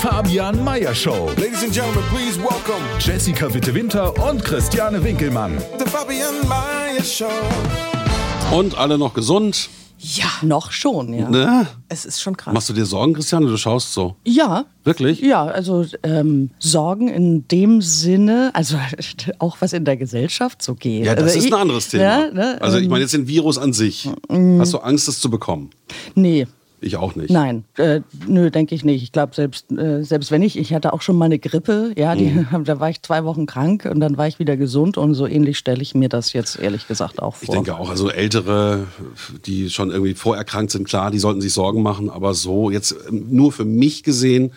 Fabian 0.00 0.64
Meyer 0.64 0.94
Show. 0.94 1.28
Ladies 1.36 1.62
and 1.62 1.72
gentlemen, 1.72 2.02
please 2.10 2.38
welcome 2.38 2.82
Jessica 2.98 3.52
Witte-Winter 3.52 4.14
und 4.30 4.42
Christiane 4.42 5.02
Winkelmann. 5.04 5.58
the 5.78 5.84
Fabian 5.84 6.34
Mayer 6.48 7.02
Show. 7.04 7.26
Und 8.56 8.76
alle 8.78 8.96
noch 8.98 9.14
gesund? 9.14 9.68
Ja, 9.98 10.24
noch 10.40 10.72
schon, 10.72 11.12
ja. 11.12 11.28
Ne? 11.28 11.66
Es 11.90 12.06
ist 12.06 12.22
schon 12.22 12.34
krass. 12.34 12.54
Machst 12.54 12.70
du 12.70 12.72
dir 12.72 12.86
Sorgen, 12.86 13.12
Christiane? 13.12 13.46
Du 13.46 13.56
schaust 13.58 13.92
so. 13.92 14.16
Ja. 14.24 14.64
Wirklich? 14.84 15.20
Ja, 15.20 15.44
also 15.44 15.84
ähm, 16.02 16.50
Sorgen 16.58 17.08
in 17.08 17.46
dem 17.48 17.82
Sinne, 17.82 18.50
also 18.54 18.78
auch 19.38 19.58
was 19.60 19.74
in 19.74 19.84
der 19.84 19.98
Gesellschaft 19.98 20.62
so 20.62 20.74
geht. 20.74 21.04
Ja, 21.04 21.14
das 21.14 21.24
also 21.24 21.38
ist 21.38 21.44
ich- 21.44 21.52
ein 21.52 21.60
anderes 21.60 21.88
Thema. 21.90 22.02
Ja, 22.02 22.30
ne, 22.30 22.58
also 22.62 22.78
ich 22.78 22.84
ähm, 22.84 22.90
meine 22.90 23.02
jetzt 23.02 23.12
den 23.12 23.28
Virus 23.28 23.58
an 23.58 23.74
sich. 23.74 24.08
Hast 24.58 24.72
du 24.72 24.78
Angst, 24.78 25.06
das 25.08 25.18
zu 25.20 25.28
bekommen? 25.30 25.68
Nee, 26.14 26.46
Ich 26.82 26.96
auch 26.96 27.14
nicht. 27.14 27.30
nein, 27.30 27.64
äh, 27.76 28.00
nö, 28.26 28.50
denke 28.50 28.74
ich 28.74 28.84
nicht. 28.84 29.02
Ich 29.02 29.12
glaube, 29.12 29.34
selbst, 29.34 29.70
äh, 29.72 30.02
selbst 30.02 30.30
wenn 30.30 30.42
ich, 30.42 30.58
ich 30.58 30.72
hatte 30.72 30.92
auch 30.92 31.02
schon 31.02 31.16
mal 31.16 31.26
eine 31.26 31.38
Grippe, 31.38 31.92
ja, 31.96 32.14
die, 32.14 32.30
Mhm. 32.30 32.46
da 32.64 32.80
war 32.80 32.88
ich 32.88 33.02
zwei 33.02 33.24
Wochen 33.24 33.44
krank 33.46 33.86
und 33.90 34.00
dann 34.00 34.16
war 34.16 34.26
ich 34.28 34.38
wieder 34.38 34.56
gesund 34.56 34.96
und 34.96 35.14
so 35.14 35.26
ähnlich 35.26 35.58
stelle 35.58 35.82
ich 35.82 35.94
mir 35.94 36.08
das 36.08 36.32
jetzt 36.32 36.58
ehrlich 36.58 36.88
gesagt 36.88 37.20
auch 37.20 37.34
vor. 37.36 37.42
Ich 37.42 37.50
denke 37.50 37.76
auch, 37.76 37.90
also 37.90 38.08
Ältere, 38.10 38.86
die 39.46 39.68
schon 39.70 39.90
irgendwie 39.90 40.14
vorerkrankt 40.14 40.70
sind, 40.72 40.88
klar, 40.88 41.10
die 41.10 41.18
sollten 41.18 41.40
sich 41.40 41.52
Sorgen 41.52 41.82
machen, 41.82 42.08
aber 42.08 42.34
so 42.34 42.70
jetzt 42.70 42.94
ähm, 43.08 43.26
nur 43.30 43.52
für 43.52 43.64
mich 43.64 44.02
gesehen, 44.02 44.52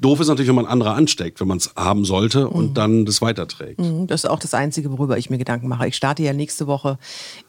doof 0.00 0.20
ist 0.20 0.28
natürlich, 0.28 0.48
wenn 0.48 0.54
man 0.56 0.66
andere 0.66 0.92
ansteckt, 0.92 1.40
wenn 1.40 1.48
man 1.48 1.58
es 1.58 1.72
haben 1.76 2.04
sollte 2.04 2.48
und 2.48 2.74
dann 2.74 3.04
das 3.06 3.22
weiterträgt. 3.22 3.80
Mhm, 3.80 4.06
Das 4.06 4.24
ist 4.24 4.30
auch 4.30 4.38
das 4.38 4.54
Einzige, 4.54 4.90
worüber 4.92 5.18
ich 5.18 5.30
mir 5.30 5.38
Gedanken 5.38 5.68
mache. 5.68 5.88
Ich 5.88 5.96
starte 5.96 6.22
ja 6.22 6.32
nächste 6.32 6.66
Woche 6.66 6.98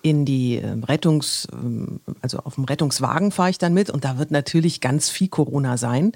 in 0.01 0.25
die 0.25 0.55
ähm, 0.55 0.83
Rettungs, 0.83 1.47
ähm, 1.51 1.99
also 2.21 2.39
auf 2.39 2.55
dem 2.55 2.63
Rettungswagen 2.65 3.31
fahre 3.31 3.49
ich 3.49 3.57
dann 3.57 3.73
mit 3.73 3.89
und 3.89 4.03
da 4.05 4.17
wird 4.17 4.31
natürlich 4.31 4.81
ganz 4.81 5.09
viel 5.09 5.27
Corona 5.27 5.77
sein. 5.77 6.11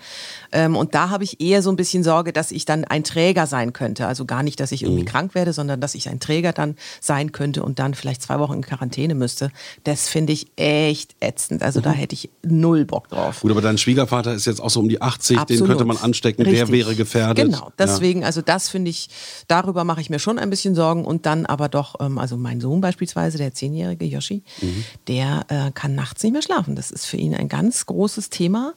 Ähm, 0.52 0.76
Und 0.76 0.96
da 0.96 1.10
habe 1.10 1.23
ich 1.23 1.42
eher 1.42 1.62
so 1.62 1.70
ein 1.70 1.76
bisschen 1.76 2.04
Sorge, 2.04 2.34
dass 2.34 2.52
ich 2.52 2.66
dann 2.66 2.84
ein 2.86 3.04
Träger 3.04 3.48
sein 3.48 3.73
könnte. 3.73 4.08
Also 4.08 4.26
gar 4.26 4.44
nicht, 4.44 4.60
dass 4.60 4.72
ich 4.72 4.84
irgendwie 4.84 5.06
krank 5.06 5.36
werde, 5.36 5.54
sondern 5.54 5.82
dass 5.82 5.95
ich 5.95 6.10
ein 6.10 6.20
Träger 6.20 6.54
dann 6.54 6.76
sein 7.00 7.32
könnte 7.32 7.64
und 7.64 7.80
dann 7.80 7.94
vielleicht 7.94 8.22
zwei 8.22 8.40
Wochen 8.40 8.54
in 8.54 8.62
Quarantäne 8.62 9.16
müsste. 9.16 9.52
Das 9.84 10.08
finde 10.08 10.34
ich 10.34 10.48
echt 10.56 11.16
ätzend. 11.20 11.64
Also 11.64 11.82
da 11.82 11.92
hätte 11.92 12.14
ich 12.14 12.30
null 12.44 12.86
Bock 12.86 13.10
drauf. 13.10 13.42
Gut, 13.42 13.52
aber 13.52 13.62
dein 13.62 13.78
Schwiegervater 13.78 14.34
ist 14.34 14.45
jetzt 14.45 14.62
auch 14.62 14.70
so 14.70 14.80
um 14.80 14.90
die 14.90 15.02
80, 15.02 15.36
den 15.36 15.42
Absolut. 15.42 15.68
könnte 15.68 15.86
man 15.86 15.98
anstecken, 15.98 16.20
der 16.22 16.38
Richtig. 16.38 16.72
wäre 16.72 16.95
gefährdet. 16.95 17.45
Genau, 17.45 17.72
deswegen, 17.77 18.23
also 18.23 18.41
das 18.41 18.69
finde 18.69 18.89
ich, 18.89 19.09
darüber 19.47 19.83
mache 19.83 20.02
ich 20.02 20.09
mir 20.09 20.19
schon 20.19 20.39
ein 20.39 20.50
bisschen 20.50 20.75
Sorgen 20.75 21.05
und 21.05 21.25
dann 21.25 21.45
aber 21.45 21.69
doch, 21.69 21.95
ähm, 22.00 22.17
also 22.17 22.38
mein 22.38 22.61
Sohn 22.61 22.81
beispielsweise, 22.81 23.38
der 23.38 23.53
zehnjährige 23.53 24.05
Yoshi, 24.05 24.44
Mhm. 24.61 24.83
der 25.08 25.45
äh, 25.49 25.72
kann 25.72 25.95
nachts 25.95 26.23
nicht 26.23 26.33
mehr 26.33 26.42
schlafen. 26.42 26.75
Das 26.75 26.92
ist 26.92 27.05
für 27.05 27.17
ihn 27.17 27.33
ein 27.36 27.49
ganz 27.49 27.86
großes 27.86 28.30
Thema. 28.30 28.73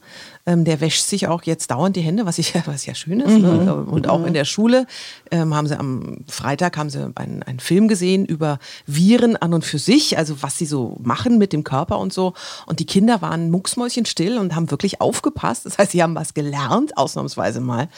Ähm, 0.47 0.65
der 0.65 0.81
wäscht 0.81 1.05
sich 1.05 1.27
auch 1.29 1.43
jetzt 1.45 1.71
dauernd 1.71 1.97
die 1.97 2.01
Hände, 2.01 2.27
was, 2.27 2.39
ich, 2.39 2.55
was 2.67 2.87
ja 2.87 2.95
schön 2.95 3.21
ist. 3.21 3.39
Ne? 3.39 3.75
Und 3.75 4.09
auch 4.09 4.25
in 4.27 4.35
der 4.35 4.45
Schule 4.45 4.87
ähm, 5.31 5.55
haben 5.55 5.67
sie 5.67 5.79
am 5.79 6.19
Freitag 6.29 6.77
haben 6.77 6.91
sie 6.91 7.11
einen, 7.17 7.43
einen 7.43 7.61
Film 7.61 7.89
gesehen 7.89 8.25
über 8.27 8.59
Viren 8.87 9.37
an 9.37 9.55
und 9.55 9.65
für 9.65 9.79
sich, 9.79 10.19
also 10.19 10.43
was 10.43 10.59
sie 10.59 10.67
so 10.67 10.97
machen 11.03 11.39
mit 11.39 11.53
dem 11.53 11.65
Körper 11.65 11.99
und 11.99 12.13
so. 12.13 12.35
Und 12.67 12.81
die 12.81 12.87
Kinder 12.87 13.23
waren 13.23 13.51
mucksmäuschenstill 13.51 14.39
und 14.39 14.55
haben 14.55 14.71
wirklich 14.71 15.01
aufgepasst. 15.01 15.67
Das 15.67 15.79
heißt, 15.79 15.93
sie 15.93 16.03
haben 16.03 16.15
was 16.15 16.35
gelernt, 16.35 16.97
ausnahmsweise 16.97 17.34
mal. 17.37 17.89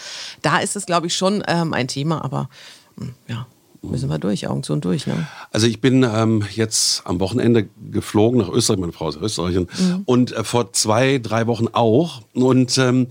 Da 0.42 0.58
ist 0.58 0.76
es, 0.76 0.86
glaube 0.86 1.06
ich, 1.06 1.16
schon 1.16 1.42
ähm, 1.46 1.72
ein 1.72 1.88
Thema, 1.88 2.24
aber 2.24 2.48
hm, 2.98 3.14
ja, 3.28 3.46
müssen 3.82 4.08
wir 4.08 4.18
durch, 4.18 4.48
Augen 4.48 4.62
zu 4.62 4.72
und 4.72 4.84
durch. 4.84 5.06
Ne? 5.06 5.26
Also 5.50 5.66
ich 5.66 5.80
bin 5.80 6.02
ähm, 6.02 6.44
jetzt 6.54 7.02
am 7.04 7.20
Wochenende 7.20 7.68
geflogen 7.90 8.40
nach 8.40 8.48
Österreich, 8.48 8.80
meine 8.80 8.92
Frau 8.92 9.08
ist 9.08 9.16
Österreicherin, 9.16 9.68
und 10.04 10.32
äh, 10.32 10.44
vor 10.44 10.72
zwei, 10.72 11.18
drei 11.18 11.46
Wochen 11.46 11.68
auch. 11.72 12.22
Und 12.34 12.76
ähm, 12.78 13.08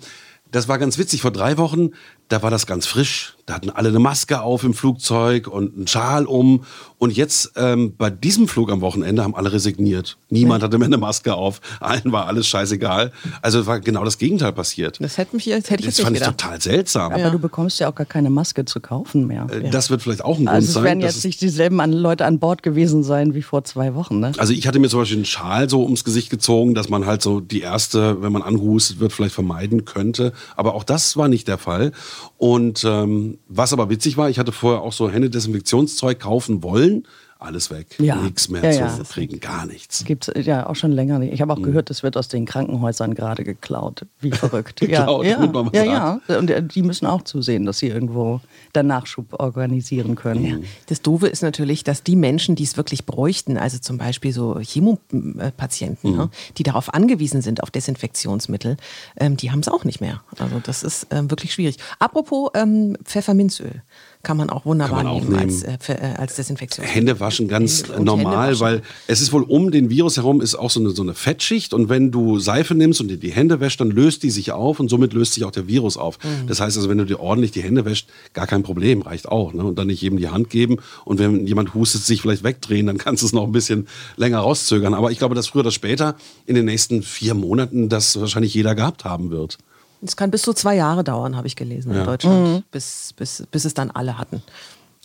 das 0.51 0.67
war 0.67 0.77
ganz 0.77 0.97
witzig, 0.97 1.21
vor 1.21 1.31
drei 1.31 1.57
Wochen, 1.57 1.91
da 2.29 2.41
war 2.41 2.49
das 2.51 2.65
ganz 2.65 2.87
frisch. 2.87 3.33
Da 3.45 3.53
hatten 3.53 3.69
alle 3.69 3.89
eine 3.89 3.99
Maske 3.99 4.41
auf 4.41 4.63
im 4.63 4.73
Flugzeug 4.73 5.47
und 5.47 5.75
einen 5.75 5.85
Schal 5.87 6.25
um. 6.25 6.63
Und 6.97 7.15
jetzt 7.15 7.51
ähm, 7.57 7.93
bei 7.95 8.09
diesem 8.09 8.47
Flug 8.47 8.71
am 8.71 8.81
Wochenende 8.81 9.23
haben 9.23 9.35
alle 9.35 9.51
resigniert. 9.51 10.17
Niemand 10.31 10.63
hatte 10.63 10.79
mehr 10.79 10.87
eine 10.87 10.97
Maske 10.97 11.35
auf. 11.35 11.61
Allen 11.79 12.11
war 12.11 12.25
alles 12.25 12.47
scheißegal. 12.47 13.11
Also 13.43 13.67
war 13.67 13.79
genau 13.81 14.03
das 14.03 14.17
Gegenteil 14.17 14.51
passiert. 14.53 14.97
Das 14.99 15.19
hätte, 15.19 15.35
mich, 15.35 15.45
jetzt- 15.45 15.69
hätte 15.69 15.81
ich 15.81 15.85
Das 15.89 15.97
jetzt 15.97 16.03
fand 16.05 16.13
nicht 16.13 16.21
ich 16.23 16.27
gedacht. 16.27 16.41
total 16.41 16.61
seltsam. 16.61 17.13
Aber 17.13 17.29
du 17.29 17.37
bekommst 17.37 17.79
ja 17.79 17.87
auch 17.91 17.93
gar 17.93 18.07
keine 18.07 18.31
Maske 18.31 18.65
zu 18.65 18.79
kaufen 18.79 19.27
mehr. 19.27 19.45
Äh, 19.51 19.69
Das 19.69 19.91
wird 19.91 20.01
vielleicht 20.01 20.23
auch 20.23 20.37
ein 20.39 20.45
Grund 20.45 20.49
Also 20.49 20.67
es 20.69 20.73
sein. 20.73 20.83
werden 20.85 20.99
dass 21.01 21.09
jetzt 21.11 21.17
es- 21.19 21.23
nicht 21.25 21.41
dieselben 21.41 21.79
an 21.81 21.93
Leute 21.93 22.25
an 22.25 22.39
Bord 22.39 22.63
gewesen 22.63 23.03
sein 23.03 23.35
wie 23.35 23.43
vor 23.43 23.63
zwei 23.65 23.93
Wochen, 23.93 24.19
ne? 24.19 24.31
Also 24.37 24.53
ich 24.53 24.65
hatte 24.67 24.79
mir 24.79 24.89
zum 24.89 25.01
Beispiel 25.01 25.17
einen 25.17 25.25
Schal 25.25 25.69
so 25.69 25.83
ums 25.83 26.03
Gesicht 26.03 26.31
gezogen, 26.31 26.73
dass 26.73 26.89
man 26.89 27.05
halt 27.05 27.21
so 27.21 27.39
die 27.41 27.61
erste, 27.61 28.23
wenn 28.23 28.31
man 28.31 28.41
anhustet 28.41 28.99
wird, 28.99 29.13
vielleicht 29.13 29.35
vermeiden 29.35 29.85
könnte. 29.85 30.33
Aber 30.55 30.73
auch 30.73 30.83
das 30.83 31.15
war 31.17 31.27
nicht 31.27 31.47
der 31.47 31.59
Fall. 31.59 31.91
Und 32.37 32.83
ähm, 32.85 33.39
was 33.47 33.73
aber 33.73 33.89
witzig 33.89 34.17
war, 34.17 34.29
ich 34.29 34.39
hatte 34.39 34.51
vorher 34.51 34.81
auch 34.81 34.93
so 34.93 35.09
Händedesinfektionszeug 35.09 36.19
kaufen 36.19 36.63
wollen. 36.63 37.07
Alles 37.37 37.69
weg. 37.69 37.87
Ja. 37.99 38.15
Nichts 38.15 38.47
mehr 38.49 38.63
Ja, 38.63 38.87
zu 38.89 38.97
ja. 38.99 39.03
kriegen. 39.03 39.39
Gar 39.41 39.65
nichts. 39.65 40.05
Gibt's 40.05 40.31
ja 40.35 40.67
auch 40.67 40.75
schon 40.75 40.91
länger 40.93 41.19
nicht. 41.19 41.33
Ich 41.33 41.41
habe 41.41 41.51
auch 41.53 41.57
Mhm. 41.59 41.63
gehört, 41.63 41.89
das 41.89 42.01
wird 42.01 42.15
aus 42.15 42.29
den 42.29 42.45
Krankenhäusern 42.45 43.13
gerade 43.13 43.43
geklaut. 43.43 44.05
Wie 44.21 44.31
verrückt. 44.31 44.79
ja, 44.81 44.87
Geklaut, 44.99 45.25
ja, 45.25 45.53
was 45.53 45.73
ja, 45.73 45.83
ja. 45.83 46.37
Und 46.39 46.49
äh, 46.49 46.63
die 46.63 46.81
müssen 46.81 47.05
auch 47.05 47.23
zusehen, 47.23 47.65
dass 47.65 47.79
sie 47.79 47.89
irgendwo 47.89 48.39
den 48.73 48.87
Nachschub 48.87 49.33
organisieren 49.39 50.15
können. 50.15 50.63
Das 50.87 51.01
Doofe 51.01 51.27
ist 51.27 51.43
natürlich, 51.43 51.83
dass 51.83 52.03
die 52.03 52.15
Menschen, 52.15 52.55
die 52.55 52.63
es 52.63 52.77
wirklich 52.77 53.05
bräuchten, 53.05 53.57
also 53.57 53.79
zum 53.79 53.97
Beispiel 53.97 54.31
so 54.31 54.57
Chemopatienten, 54.59 56.11
Mhm. 56.11 56.17
ne, 56.17 56.29
die 56.57 56.63
darauf 56.63 56.93
angewiesen 56.93 57.41
sind, 57.41 57.61
auf 57.63 57.69
Desinfektionsmittel, 57.71 58.77
ähm, 59.19 59.37
die 59.37 59.51
haben 59.51 59.59
es 59.59 59.67
auch 59.67 59.83
nicht 59.83 60.01
mehr. 60.01 60.21
Also 60.37 60.59
das 60.63 60.83
ist 60.83 61.07
ähm, 61.11 61.29
wirklich 61.29 61.53
schwierig. 61.53 61.77
Apropos 61.99 62.49
ähm, 62.55 62.97
Pfefferminzöl 63.03 63.81
kann 64.25 64.37
man 64.37 64.49
auch 64.49 64.65
wunderbar 64.65 65.03
man 65.03 65.07
auch 65.07 65.21
nehmen, 65.21 65.35
als, 65.35 65.63
äh, 65.63 65.77
äh, 65.87 66.15
als 66.17 66.35
Desinfektionsmittel. 66.35 66.95
Hände 66.95 67.19
waschen 67.19 67.47
ganz 67.47 67.83
Und 67.83 68.03
normal, 68.03 68.51
waschen. 68.51 68.59
weil 68.59 68.81
es 69.07 69.21
ist 69.21 69.31
wohl 69.31 69.43
um 69.43 69.71
den 69.71 69.89
Virus 69.89 70.17
herum 70.17 70.41
ist 70.41 70.55
auch 70.55 70.71
so 70.71 70.79
eine, 70.79 70.89
so 70.89 71.03
eine 71.03 71.13
Fettschicht 71.13 71.73
und 71.73 71.87
wenn 71.87 72.11
du 72.11 72.39
Seife 72.39 72.75
nimmst 72.75 72.99
und 72.99 73.07
dir 73.07 73.17
die 73.17 73.31
Hände 73.31 73.59
wäschst, 73.59 73.79
dann 73.79 73.91
löst 73.91 74.23
die 74.23 74.31
sich 74.31 74.51
auf 74.51 74.79
und 74.79 74.89
somit 74.89 75.13
löst 75.13 75.33
sich 75.33 75.45
auch 75.45 75.51
der 75.51 75.67
Virus 75.67 75.95
auf. 75.95 76.17
Mhm. 76.23 76.47
Das 76.47 76.59
heißt 76.59 76.75
also, 76.75 76.89
wenn 76.89 76.97
du 76.97 77.05
dir 77.05 77.19
ordentlich 77.19 77.51
die 77.51 77.61
Hände 77.61 77.85
wäschst, 77.85 78.07
gar 78.33 78.47
kein 78.47 78.63
Problem, 78.63 79.03
reicht 79.03 79.29
auch. 79.29 79.53
Ne? 79.53 79.63
Und 79.63 79.77
dann 79.77 79.87
nicht 79.87 80.01
jedem 80.01 80.17
die 80.17 80.29
Hand 80.29 80.49
geben 80.49 80.77
und 81.05 81.19
wenn 81.19 81.45
jemand 81.45 81.73
hustet, 81.75 82.01
sich 82.01 82.21
vielleicht 82.21 82.43
wegdrehen, 82.43 82.87
dann 82.87 82.97
kannst 83.05 83.21
du 83.21 83.27
es 83.27 83.33
noch 83.33 83.43
ein 83.43 83.51
bisschen 83.51 83.87
länger 84.17 84.39
rauszögern. 84.39 84.95
Aber 84.95 85.11
ich 85.11 85.19
glaube, 85.19 85.35
dass 85.35 85.47
früher 85.47 85.61
oder 85.61 85.71
später 85.71 86.15
in 86.47 86.55
den 86.55 86.65
nächsten 86.65 87.03
vier 87.03 87.35
Monaten 87.35 87.89
das 87.89 88.19
wahrscheinlich 88.19 88.53
jeder 88.53 88.73
gehabt 88.73 89.05
haben 89.05 89.29
wird. 89.29 89.59
Es 90.07 90.15
kann 90.17 90.31
bis 90.31 90.41
zu 90.43 90.53
zwei 90.53 90.75
Jahre 90.75 91.03
dauern, 91.03 91.35
habe 91.35 91.47
ich 91.47 91.55
gelesen 91.55 91.91
in 91.91 91.97
Ja. 91.97 92.03
Deutschland, 92.05 92.69
bis, 92.71 93.13
bis, 93.17 93.43
bis 93.51 93.65
es 93.65 93.73
dann 93.73 93.91
alle 93.91 94.17
hatten. 94.17 94.41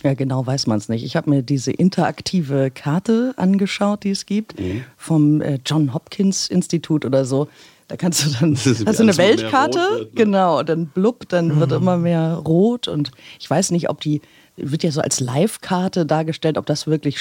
Ja, 0.03 0.15
genau 0.15 0.47
weiß 0.47 0.67
man 0.67 0.79
es 0.79 0.89
nicht. 0.89 1.05
Ich 1.05 1.15
habe 1.17 1.29
mir 1.29 1.43
diese 1.43 1.71
interaktive 1.73 2.71
Karte 2.71 3.35
angeschaut, 3.37 4.05
die 4.05 4.11
es 4.11 4.25
gibt, 4.27 4.59
Mhm. 4.59 4.85
vom 4.97 5.41
äh, 5.43 5.59
John 5.67 5.93
Hopkins 5.93 6.49
Institut 6.49 7.05
oder 7.05 7.25
so. 7.25 7.49
Da 7.89 7.97
kannst 7.97 8.25
du 8.25 8.31
dann, 8.39 8.55
Das 8.55 8.67
ist, 8.67 8.81
wie 8.83 8.87
hast 8.87 8.99
du 8.99 9.03
eine 9.03 9.17
Weltkarte, 9.19 9.79
wird, 9.79 10.01
ne? 10.01 10.09
genau, 10.15 10.63
dann 10.63 10.87
blub, 10.87 11.29
dann 11.29 11.59
wird 11.61 11.73
immer 11.73 11.97
mehr 11.97 12.35
rot 12.35 12.87
und 12.89 13.11
ich 13.41 13.51
weiß 13.51 13.73
nicht, 13.73 13.91
ob 13.91 14.01
die, 14.01 14.23
wird 14.57 14.83
ja 14.85 14.91
so 14.93 15.01
als 15.01 15.21
Live-Karte 15.21 16.07
dargestellt, 16.07 16.57
ob 16.57 16.67
das 16.67 16.87
wirklich 16.87 17.19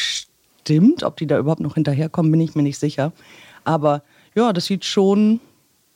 stimmt, 0.61 1.03
ob 1.03 1.17
die 1.17 1.25
da 1.27 1.37
überhaupt 1.39 1.61
noch 1.61 1.73
hinterherkommen, 1.73 2.31
bin 2.31 2.39
ich 2.41 2.55
mir 2.55 2.61
nicht 2.63 2.77
sicher. 2.77 3.11
Aber 3.63 4.03
ja, 4.35 4.53
das 4.53 4.65
sieht 4.65 4.85
schon 4.85 5.39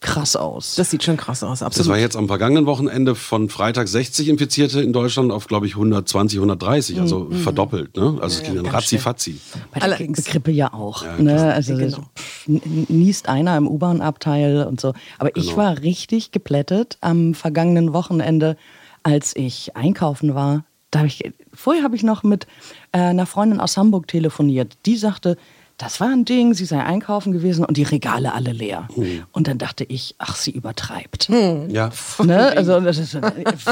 krass 0.04 0.36
aus. 0.36 0.76
Das 0.76 0.92
sieht 0.92 1.02
schon 1.04 1.18
krass 1.18 1.42
aus, 1.44 1.60
Das 1.60 1.66
absolut. 1.66 1.90
war 1.92 1.98
jetzt 1.98 2.16
am 2.16 2.28
vergangenen 2.28 2.66
Wochenende 2.68 3.16
von 3.16 3.50
Freitag 3.50 3.88
60 3.88 4.28
Infizierte 4.30 4.82
in 4.82 4.94
Deutschland 4.94 5.32
auf, 5.32 5.48
glaube 5.48 5.66
ich, 5.66 5.74
120, 5.76 6.38
130, 6.38 7.00
also 7.00 7.30
verdoppelt. 7.32 7.98
Ne? 7.98 8.18
Also 8.22 8.38
es 8.40 8.44
ging 8.44 8.56
dann 8.56 8.68
ratzi-fatzi. 8.68 9.40
Bei 9.72 9.80
der 9.80 9.84
Allerdings- 9.90 10.24
Grippe 10.26 10.52
ja 10.52 10.72
auch. 10.74 11.04
Ja, 11.04 11.18
ne? 11.18 11.54
Also 11.54 11.76
Genau. 11.76 12.04
niest 12.48 13.30
einer 13.30 13.58
im 13.58 13.68
U-Bahn-Abteil 13.68 14.66
und 14.66 14.80
so. 14.80 14.94
Aber 15.20 15.36
ich 15.36 15.46
Genau. 15.48 15.58
war 15.58 15.82
richtig 15.82 16.32
geplättet 16.32 16.98
am 17.02 17.34
vergangenen 17.34 17.94
Wochenende, 17.94 18.58
als 19.04 19.36
ich 19.36 19.76
einkaufen 19.76 20.36
war. 20.36 20.64
Da 20.92 21.00
hab 21.00 21.06
ich, 21.08 21.32
vorher 21.54 21.84
habe 21.84 21.96
ich 21.96 22.04
noch 22.04 22.24
mit 22.24 22.46
äh, 22.92 23.00
einer 23.00 23.26
Freundin 23.26 23.60
aus 23.60 23.78
Hamburg 23.78 24.08
telefoniert. 24.08 24.74
Die 24.86 24.96
sagte, 24.98 25.38
das 25.78 26.00
war 26.00 26.10
ein 26.10 26.24
Ding, 26.26 26.54
sie 26.54 26.66
sei 26.66 26.84
einkaufen 26.84 27.34
gewesen 27.34 27.66
und 27.66 27.78
die 27.78 27.84
Regale 27.84 28.34
alle 28.34 28.52
leer. 28.52 28.88
Hm. 28.94 29.24
Und 29.32 29.48
dann 29.48 29.58
dachte 29.58 29.84
ich, 29.84 30.16
ach, 30.18 30.36
sie 30.36 30.52
übertreibt. 30.52 31.30
Ja. 31.30 31.90
Ne? 32.24 32.56
Also 32.56 32.80
das 32.80 32.98
ist 33.00 33.16
äh, 33.16 33.22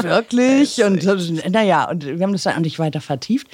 wirklich 0.02 0.82
und 0.84 1.02
naja, 1.50 1.88
und 1.88 2.04
wir 2.04 2.20
haben 2.20 2.32
das 2.32 2.42
dann 2.42 2.56
auch 2.56 2.60
nicht 2.60 2.78
weiter 2.78 3.00
vertieft. 3.00 3.46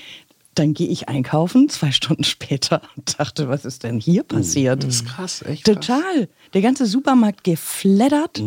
dann 0.54 0.74
gehe 0.74 0.88
ich 0.88 1.08
einkaufen, 1.08 1.68
zwei 1.68 1.92
Stunden 1.92 2.24
später 2.24 2.80
und 2.96 3.18
dachte, 3.20 3.48
was 3.48 3.64
ist 3.64 3.84
denn 3.84 4.00
hier 4.00 4.24
passiert? 4.24 4.82
Das 4.82 4.96
ist 4.96 5.06
krass, 5.06 5.42
echt 5.42 5.64
krass. 5.64 5.74
Total. 5.86 6.28
Der 6.54 6.62
ganze 6.62 6.86
Supermarkt 6.86 7.44
geflattert. 7.44 8.42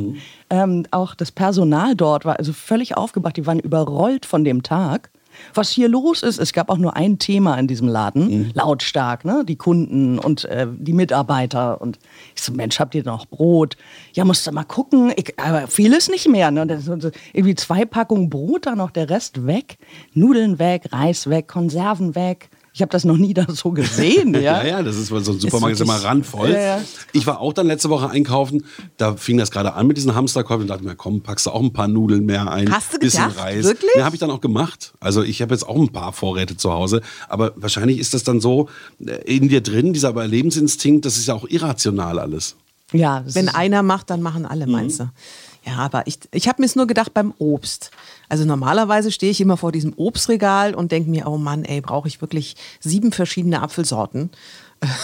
Ähm, 0.50 0.86
auch 0.92 1.16
das 1.16 1.32
Personal 1.32 1.96
dort 1.96 2.26
war 2.26 2.38
also 2.38 2.52
völlig 2.52 2.98
aufgebracht. 2.98 3.38
Die 3.38 3.46
waren 3.46 3.60
überrollt 3.60 4.26
von 4.26 4.44
dem 4.44 4.64
Tag. 4.64 5.10
Was 5.54 5.70
hier 5.70 5.90
los 5.90 6.24
ist, 6.24 6.40
es 6.40 6.54
gab 6.54 6.70
auch 6.70 6.78
nur 6.78 6.96
ein 6.96 7.20
Thema 7.20 7.58
in 7.58 7.68
diesem 7.68 7.88
Laden, 7.88 8.52
lautstark, 8.54 9.26
ne? 9.26 9.44
Die 9.48 9.56
Kunden 9.56 10.20
und 10.20 10.46
äh, 10.46 10.68
die 10.70 10.94
Mitarbeiter. 10.94 11.82
Und 11.82 12.00
ich 12.36 12.42
so, 12.42 12.54
Mensch, 12.54 12.80
habt 12.80 12.96
ihr 12.96 13.04
noch 13.04 13.26
Brot? 13.26 13.78
Ja, 14.14 14.26
musst 14.26 14.46
du 14.48 14.52
mal 14.52 14.64
gucken. 14.64 15.14
Ich, 15.16 15.40
aber 15.40 15.68
vieles 15.68 16.10
nicht 16.10 16.28
mehr. 16.28 16.52
Ne? 16.52 16.66
Das 16.68 16.86
so 16.86 17.12
irgendwie 17.34 17.56
zwei 17.56 17.86
Packungen 17.86 18.30
Brot, 18.30 18.66
dann 18.66 18.78
noch 18.78 18.92
der 18.92 19.10
Rest 19.10 19.46
weg. 19.46 19.78
Nudeln 20.14 20.60
weg, 20.60 20.88
Reis 20.92 21.30
weg, 21.30 21.48
Konserven 21.48 22.16
weg. 22.16 22.50
Ich 22.74 22.82
habe 22.82 22.92
das 22.92 23.04
noch 23.04 23.18
nie 23.18 23.34
da 23.34 23.46
so 23.50 23.72
gesehen. 23.72 24.34
Ja, 24.42 24.64
Ja, 24.64 24.66
ja, 24.66 24.84
das 24.84 24.98
ist, 24.98 25.12
weil 25.12 25.22
so 25.24 25.34
ein 25.34 25.40
Supermarkt 25.40 25.76
ist, 25.76 25.82
immer 25.82 25.98
randvoll. 26.04 26.52
Ja, 26.52 26.78
ja. 26.78 26.82
Ich 27.12 27.28
war 27.28 27.42
auch 27.42 27.54
dann 27.54 27.68
letzte 27.68 27.90
Woche 27.90 28.10
einkaufen, 28.10 28.66
da 28.98 29.16
fing 29.16 29.38
das 29.38 29.52
gerade 29.52 29.74
an 29.74 29.88
mit 29.88 29.98
diesen 29.98 30.16
Hamsterkäufen 30.16 30.64
und 30.64 30.68
dachte 30.70 30.84
mir, 30.84 30.96
komm, 30.96 31.22
packst 31.22 31.46
du 31.46 31.52
auch 31.52 31.62
ein 31.62 31.74
paar 31.74 31.88
Nudeln 31.88 32.26
mehr 32.26 32.50
ein. 32.50 32.72
Hast 32.72 32.94
du 32.94 33.00
bisschen 33.00 33.28
gedacht? 33.28 33.44
Reis. 33.44 33.66
Wirklich? 33.66 33.92
Ja, 33.98 34.06
habe 34.06 34.16
ich 34.16 34.20
dann 34.20 34.32
auch 34.32 34.42
gemacht. 34.42 34.94
Also 35.00 35.22
ich 35.22 35.42
habe 35.42 35.54
jetzt 35.54 35.68
auch 35.68 35.76
ein 35.76 35.90
paar 35.90 36.14
Vorräte 36.14 36.56
zu 36.56 36.72
Hause, 36.72 37.02
aber 37.28 37.52
wahrscheinlich 37.56 38.00
ist 38.00 38.14
das 38.14 38.24
dann 38.24 38.40
so 38.40 38.70
äh, 39.06 39.16
in 39.26 39.50
dir 39.50 39.62
drin, 39.62 39.92
dieser 39.94 40.10
Überlebensinstinkt, 40.10 41.06
das 41.06 41.18
ist 41.18 41.28
ja 41.28 41.34
auch 41.34 41.48
irrational 41.48 42.20
alles. 42.20 42.56
ja 42.94 43.24
Wenn 43.26 43.50
einer 43.50 43.84
macht, 43.84 44.10
dann 44.10 44.22
machen 44.22 44.46
alle, 44.46 44.66
meinst 44.66 45.02
du? 45.02 45.10
Ja, 45.64 45.78
aber 45.78 46.08
ich, 46.08 46.20
ich 46.32 46.48
habe 46.48 46.62
mir 46.62 46.66
es 46.66 46.76
nur 46.76 46.88
gedacht 46.88 47.14
beim 47.14 47.34
Obst. 47.38 47.92
Also 48.30 48.46
normalerweise 48.46 49.12
stehe 49.12 49.32
ich 49.32 49.42
immer 49.42 49.58
vor 49.58 49.72
diesem 49.72 49.94
Obstregal 49.96 50.74
und 50.74 50.92
denke 50.92 51.10
mir, 51.10 51.28
oh 51.28 51.38
Mann, 51.38 51.66
ey, 51.66 51.82
brauche 51.82 52.08
ich 52.08 52.20
wirklich 52.22 52.56
sieben 52.80 53.12
verschiedene 53.12 53.62
Apfelsorten 53.62 54.32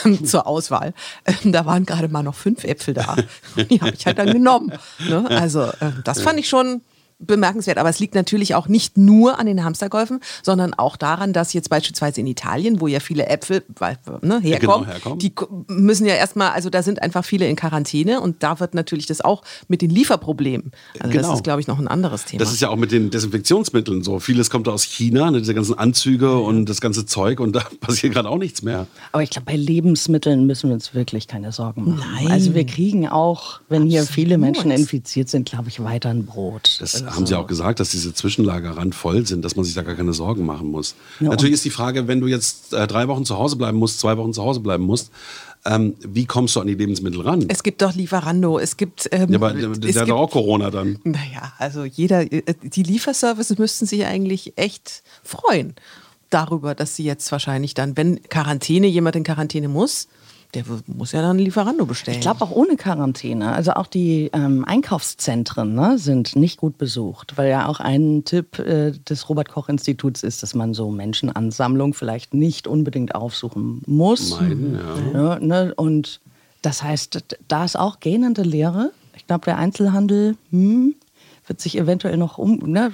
ähm, 0.06 0.25
zur 0.25 0.48
Auswahl. 0.48 0.94
Ähm, 1.25 1.51
da 1.51 1.65
waren 1.65 1.86
gerade 1.86 2.07
mal 2.07 2.24
noch 2.24 2.36
fünf 2.36 2.63
Äpfel 2.63 2.95
da. 2.95 3.15
Die 3.69 3.80
habe 3.81 3.94
ich 3.95 4.06
halt 4.06 4.18
dann 4.18 4.33
genommen. 4.33 4.74
Ne? 5.07 5.25
Also 5.30 5.63
äh, 5.63 5.92
das 6.04 6.21
fand 6.21 6.39
ich 6.39 6.50
schon 6.50 6.81
bemerkenswert. 7.19 7.77
Aber 7.77 7.89
es 7.89 7.99
liegt 7.99 8.15
natürlich 8.15 8.55
auch 8.55 8.67
nicht 8.67 8.97
nur 8.97 9.39
an 9.39 9.45
den 9.47 9.63
Hamsterkäufen, 9.63 10.19
sondern 10.43 10.73
auch 10.73 10.97
daran, 10.97 11.33
dass 11.33 11.53
jetzt 11.53 11.69
beispielsweise 11.69 12.21
in 12.21 12.27
Italien, 12.27 12.79
wo 12.79 12.87
ja 12.87 12.99
viele 12.99 13.27
Äpfel 13.27 13.63
weil, 13.77 13.97
ne, 14.21 14.39
herkommen, 14.39 14.85
genau, 14.85 14.85
herkommen. 14.85 15.19
die 15.19 15.33
müssen 15.67 16.05
ja 16.05 16.13
erstmal, 16.15 16.51
also 16.51 16.69
da 16.69 16.83
sind 16.83 17.01
einfach 17.01 17.25
viele 17.25 17.47
in 17.47 17.55
Quarantäne 17.55 18.21
und 18.21 18.43
da 18.43 18.59
wird 18.59 18.75
natürlich 18.75 19.05
das 19.07 19.21
auch 19.21 19.43
mit 19.67 19.81
den 19.81 19.89
Lieferproblemen. 19.89 20.71
Also 20.99 21.11
Genau. 21.11 21.27
das 21.29 21.37
ist, 21.37 21.43
glaube 21.43 21.61
ich, 21.61 21.67
noch 21.67 21.79
ein 21.79 21.87
anderes 21.87 22.25
Thema. 22.25 22.39
Das 22.39 22.51
ist 22.53 22.61
ja 22.61 22.69
auch 22.69 22.75
mit 22.75 22.91
den 22.91 23.09
Desinfektionsmitteln 23.09 24.03
so. 24.03 24.19
Vieles 24.19 24.49
kommt 24.49 24.67
aus 24.67 24.83
China, 24.83 25.31
ne, 25.31 25.39
diese 25.39 25.53
ganzen 25.53 25.77
Anzüge 25.77 26.37
und 26.37 26.65
das 26.67 26.81
ganze 26.81 27.05
Zeug 27.05 27.39
und 27.39 27.55
da 27.55 27.63
passiert 27.81 28.13
gerade 28.13 28.29
auch 28.29 28.37
nichts 28.37 28.61
mehr. 28.61 28.87
Aber 29.11 29.23
ich 29.23 29.29
glaube, 29.29 29.45
bei 29.45 29.55
Lebensmitteln 29.55 30.45
müssen 30.45 30.69
wir 30.69 30.75
uns 30.75 30.93
wirklich 30.93 31.27
keine 31.27 31.51
Sorgen 31.51 31.85
machen. 31.95 32.03
Nein. 32.15 32.31
Also 32.31 32.53
wir 32.53 32.65
kriegen 32.65 33.07
auch, 33.07 33.59
wenn 33.69 33.85
hier 33.85 34.03
viele 34.03 34.35
Absolut. 34.35 34.65
Menschen 34.65 34.71
infiziert 34.71 35.29
sind, 35.29 35.49
glaube 35.49 35.69
ich, 35.69 35.83
weiter 35.83 36.09
ein 36.09 36.25
Brot. 36.25 36.77
Das 36.79 37.03
Also- 37.07 37.18
haben 37.18 37.25
sie 37.25 37.36
auch 37.36 37.48
gesagt, 37.48 37.80
dass 37.80 37.89
diese 37.89 38.13
Zwischenlager 38.13 38.71
randvoll 38.77 39.25
sind, 39.25 39.44
dass 39.44 39.56
man 39.56 39.65
sich 39.65 39.74
da 39.74 39.81
gar 39.81 39.95
keine 39.95 40.13
Sorgen 40.13 40.45
machen 40.45 40.69
muss. 40.69 40.95
Ja, 41.19 41.30
Natürlich 41.30 41.56
ist 41.56 41.65
die 41.65 41.69
Frage, 41.69 42.07
wenn 42.07 42.19
du 42.19 42.27
jetzt 42.27 42.74
äh, 42.74 42.88
drei 42.88 43.07
Wochen 43.07 43.25
zu 43.25 43.38
Hause 43.38 43.56
bleiben 43.56 43.77
musst, 43.77 44.00
zwei 44.00 44.18
Wochen 44.18 44.33
zu 44.33 44.44
Hause 44.44 44.59
bleiben 44.59 44.83
musst, 44.83 45.12
ähm, 45.65 45.95
wie 46.00 46.25
kommst 46.25 46.56
du 46.56 46.62
an 46.62 46.68
die 46.68 46.75
Lebensmittel 46.75 47.21
ran? 47.21 47.45
es 47.50 47.63
gibt 47.63 47.81
doch 47.81 47.94
Lieferando, 47.94 48.57
es 48.59 48.77
gibt. 48.77 49.09
Ähm, 49.12 49.31
ja, 49.31 49.36
aber 49.38 49.54
der, 49.54 49.71
es 49.71 49.80
der 49.80 50.01
hat 50.04 50.09
doch 50.09 50.18
auch 50.18 50.31
Corona 50.31 50.69
dann. 50.69 51.00
Naja, 51.04 51.54
also 51.57 51.83
jeder, 51.83 52.31
äh, 52.31 52.44
die 52.62 52.83
Lieferservices 52.83 53.57
müssten 53.57 53.86
sich 53.86 54.06
eigentlich 54.06 54.53
echt 54.57 55.03
freuen 55.24 55.74
darüber, 56.30 56.75
dass 56.75 56.95
sie 56.95 57.03
jetzt 57.03 57.31
wahrscheinlich 57.31 57.74
dann, 57.74 57.98
wenn 57.98 58.21
Quarantäne, 58.24 58.88
jemand 58.88 59.15
in 59.15 59.24
Quarantäne 59.24 59.68
muss, 59.68 60.07
der 60.53 60.63
muss 60.88 61.11
ja 61.11 61.21
dann 61.21 61.38
Lieferando 61.38 61.85
bestellen. 61.85 62.17
Ich 62.17 62.21
glaube 62.21 62.41
auch 62.41 62.51
ohne 62.51 62.77
Quarantäne. 62.77 63.51
Also 63.51 63.73
auch 63.73 63.88
die 63.88 64.29
ähm, 64.33 64.63
Einkaufszentren 64.65 65.75
ne, 65.75 65.97
sind 65.97 66.35
nicht 66.35 66.57
gut 66.57 66.77
besucht, 66.77 67.38
weil 67.38 67.49
ja 67.49 67.67
auch 67.67 67.79
ein 67.79 68.23
Tipp 68.25 68.59
äh, 68.59 68.91
des 68.91 69.29
Robert-Koch-Instituts 69.29 70.23
ist, 70.23 70.44
dass 70.44 70.55
man 70.55 70.73
so 70.73 70.89
Menschenansammlungen 70.89 71.94
vielleicht 71.94 72.33
nicht 72.33 72.67
unbedingt 72.67 73.13
aufsuchen 73.15 73.81
muss. 73.85 74.39
Meiden, 74.39 74.79
ja. 75.13 75.21
Ja, 75.21 75.39
ne, 75.39 75.73
und 75.75 76.21
das 76.61 76.81
heißt, 76.81 77.38
da 77.47 77.65
ist 77.65 77.77
auch 77.77 78.00
gähnende 78.00 78.43
Leere. 78.43 78.91
Ich 79.15 79.27
glaube, 79.27 79.45
der 79.45 79.57
Einzelhandel 79.57 80.38
hm, 80.51 80.95
wird 81.47 81.61
sich 81.61 81.77
eventuell 81.77 82.17
noch 82.17 82.38
um, 82.38 82.57
ne, 82.65 82.91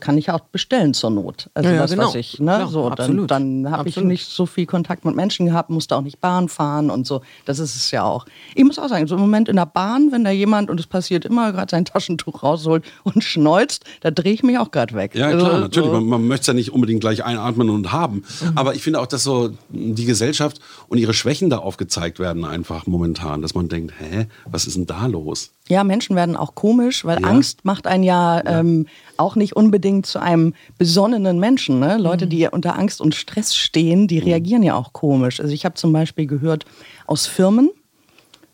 kann 0.00 0.18
ich 0.18 0.30
auch 0.30 0.40
bestellen 0.40 0.94
zur 0.94 1.10
Not. 1.10 1.50
Also 1.54 1.68
Ja, 1.68 1.74
ja, 1.74 1.82
das, 1.82 1.90
genau. 1.90 2.06
was 2.08 2.14
ich, 2.14 2.38
ne, 2.38 2.56
Klar, 2.56 2.68
so, 2.68 2.90
dann, 2.90 3.26
dann 3.26 3.70
habe 3.70 3.88
ich 3.88 3.96
nicht 3.96 4.28
so 4.28 4.46
viel 4.46 4.66
Kontakt 4.66 5.04
mit 5.04 5.16
Menschen 5.16 5.46
gehabt, 5.46 5.70
musste 5.70 5.96
auch 5.96 6.02
nicht 6.02 6.20
Bahn 6.20 6.48
fahren 6.48 6.90
und 6.90 7.06
so. 7.06 7.22
Das 7.44 7.58
ist 7.58 7.76
es 7.76 7.90
ja 7.90 8.04
auch. 8.04 8.26
Ich 8.54 8.64
muss 8.64 8.78
auch 8.78 8.88
sagen, 8.88 9.06
so 9.06 9.14
im 9.14 9.20
Moment 9.20 9.48
in 9.48 9.56
der 9.56 9.66
Bahn, 9.66 10.12
wenn 10.12 10.24
da 10.24 10.30
jemand, 10.30 10.70
und 10.70 10.78
es 10.78 10.86
passiert 10.86 11.24
immer, 11.24 11.52
gerade 11.52 11.70
sein 11.70 11.84
Taschentuch 11.84 12.42
rausholt 12.42 12.84
und 13.04 13.24
schneuzt, 13.24 13.84
da 14.00 14.10
drehe 14.10 14.32
ich 14.32 14.42
mich 14.42 14.58
auch 14.58 14.70
gerade 14.70 14.94
weg. 14.94 15.14
Ja, 15.14 15.26
Also, 15.26 15.46
klar, 15.46 15.60
natürlich. 15.60 15.90
so. 15.90 15.94
Man, 15.94 16.06
man 16.06 16.26
möchte 16.26 16.42
es 16.42 16.46
ja 16.48 16.54
nicht 16.54 16.72
unbedingt 16.72 17.00
gleich 17.00 17.24
einatmen 17.24 17.70
und 17.70 17.92
haben. 17.92 18.24
Aber 18.54 18.74
ich 18.74 18.82
finde 18.82 19.00
auch, 19.00 19.06
dass 19.06 19.24
so 19.24 19.50
die 19.70 20.04
Gesellschaft 20.04 20.60
und 20.88 20.98
ihre 20.98 21.14
Schwächen 21.14 21.50
da 21.50 21.58
aufgezeigt 21.58 22.18
werden 22.18 22.44
einfach 22.44 22.86
momentan. 22.86 23.42
Dass 23.42 23.54
man 23.54 23.68
denkt, 23.68 23.94
hä, 23.98 24.26
was 24.46 24.66
ist 24.66 24.76
denn 24.76 24.86
da 24.86 25.06
los? 25.06 25.50
Ja, 25.70 25.84
Menschen 25.84 26.16
werden 26.16 26.36
auch 26.36 26.54
komisch, 26.54 27.04
weil 27.04 27.20
Ja. 27.22 27.28
Angst 27.28 27.64
macht 27.64 27.86
einen 27.86 28.02
ja, 28.02 28.42
Ähm, 28.44 28.86
auch 29.16 29.36
nicht 29.36 29.54
unbedingt 29.54 30.06
zu 30.06 30.18
einem 30.18 30.54
besonnenen 30.78 31.38
Menschen. 31.38 31.78
Ne? 31.78 31.96
Leute, 31.98 32.26
die 32.26 32.46
unter 32.48 32.78
Angst 32.78 33.00
und 33.00 33.14
Stress 33.14 33.54
stehen, 33.54 34.08
die 34.08 34.18
reagieren 34.18 34.62
ja 34.62 34.74
auch 34.74 34.92
komisch. 34.92 35.40
Also 35.40 35.52
ich 35.52 35.64
habe 35.64 35.74
zum 35.76 35.92
Beispiel 35.92 36.26
gehört 36.26 36.64
aus 37.06 37.26
Firmen, 37.26 37.70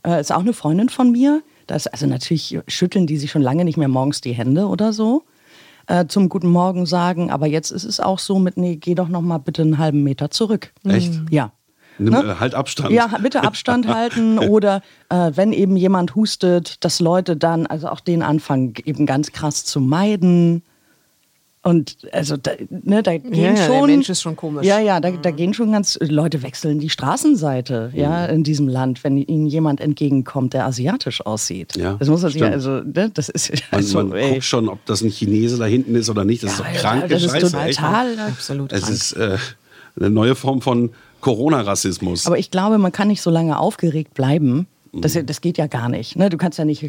äh, 0.07 0.21
ist 0.21 0.33
auch 0.33 0.41
eine 0.41 0.53
Freundin 0.53 0.89
von 0.89 1.11
mir, 1.11 1.43
das, 1.67 1.87
also 1.87 2.07
natürlich 2.07 2.59
schütteln 2.69 3.07
die 3.07 3.17
sich 3.17 3.31
schon 3.31 3.43
lange 3.43 3.65
nicht 3.65 3.77
mehr 3.77 3.89
morgens 3.89 4.21
die 4.21 4.33
Hände 4.33 4.67
oder 4.67 4.93
so. 4.93 5.25
Äh, 5.89 6.07
zum 6.07 6.29
Guten 6.29 6.51
Morgen 6.51 6.85
sagen, 6.85 7.31
aber 7.31 7.47
jetzt 7.47 7.71
ist 7.71 7.85
es 7.85 8.01
auch 8.01 8.19
so 8.19 8.39
mit, 8.41 8.57
nee, 8.57 8.77
geh 8.77 8.95
doch 8.97 9.09
noch 9.09 9.23
mal 9.23 9.39
bitte 9.39 9.63
einen 9.63 9.79
halben 9.79 10.03
Meter 10.03 10.31
zurück. 10.31 10.73
Echt? 10.85 11.13
Ja. 11.31 11.53
Nimm, 11.99 12.13
Ne? 12.13 12.33
äh, 12.33 12.41
halt 12.41 12.55
Abstand. 12.55 12.91
Ja, 12.93 13.07
bitte 13.23 13.43
Abstand 13.43 13.87
halten 13.95 14.39
oder 14.39 14.83
äh, 15.09 15.31
wenn 15.35 15.53
eben 15.53 15.77
jemand 15.77 16.15
hustet, 16.15 16.85
dass 16.85 17.01
Leute 17.01 17.37
dann 17.37 17.67
also 17.67 17.89
auch 17.89 18.01
den 18.01 18.23
anfangen 18.23 18.75
eben 18.85 19.07
ganz 19.07 19.33
krass 19.33 19.65
zu 19.65 19.81
meiden. 19.81 20.63
Und 21.63 21.97
also 22.13 22.37
da, 22.37 22.53
ne, 22.71 23.03
da 23.03 23.17
gehen 23.19 23.35
ja, 23.35 23.53
der 23.55 23.67
schon 23.67 23.87
Mensch 23.91 24.09
ist 24.09 24.23
schon 24.23 24.37
komisch. 24.37 24.65
Ja, 24.65 24.79
ja, 24.79 25.01
da, 25.01 25.11
da 25.11 25.33
gehen 25.33 25.53
schon 25.53 25.73
ganz 25.73 25.99
Leute 26.01 26.45
wechseln 26.45 26.79
die 26.79 26.91
Straßenseite, 26.91 27.91
ja, 27.93 28.27
in 28.27 28.45
diesem 28.45 28.69
Land, 28.69 29.03
wenn 29.03 29.17
ihnen 29.17 29.47
jemand 29.49 29.81
entgegenkommt, 29.81 30.53
der 30.55 30.65
asiatisch 30.67 31.27
aussieht. 31.27 31.77
Ja, 31.77 31.95
das 31.95 32.09
muss 32.09 32.23
man 32.23 32.31
sich 32.31 32.41
ja, 32.41 32.51
also 32.51 32.83
ne, 32.83 33.11
das 33.13 33.29
ist 33.29 33.51
Man, 33.51 33.61
also, 33.81 33.99
man 33.99 34.13
ey. 34.13 34.31
guckt 34.35 34.45
schon, 34.45 34.69
ob 34.69 34.85
das 34.87 35.03
ein 35.03 35.11
Chinese 35.11 35.59
da 35.59 35.65
hinten 35.65 35.97
ist 35.97 36.09
oder 36.09 36.25
nicht. 36.25 36.45
Das 36.45 36.53
ist 36.53 36.61
doch 36.61 36.67
Ja, 36.67 36.73
kranke 36.73 37.09
das 37.09 37.25
ist 37.25 37.33
Scheiße. 37.33 37.57
echt. 37.59 37.79
total 37.81 38.19
Absolut. 38.21 38.73
Es 38.73 38.83
krank. 38.83 38.93
ist 38.95 39.13
äh, 39.15 39.37
eine 39.99 40.11
neue 40.11 40.37
Form 40.37 40.61
von 40.61 40.91
Corona-Rassismus. 41.21 42.27
Aber 42.27 42.39
ich 42.39 42.51
glaube, 42.51 42.79
man 42.79 42.93
kann 42.93 43.09
nicht 43.09 43.23
so 43.23 43.31
lange 43.31 43.59
aufgeregt 43.59 44.15
bleiben. 44.15 44.67
Das, 45.01 45.15
Mhm. 45.15 45.27
das 45.27 45.41
geht 45.41 45.59
ja 45.59 45.67
gar 45.67 45.89
nicht. 45.89 46.17
Ne? 46.17 46.29
Du 46.31 46.37
kannst 46.37 46.59
ja 46.59 46.65
nicht, 46.65 46.85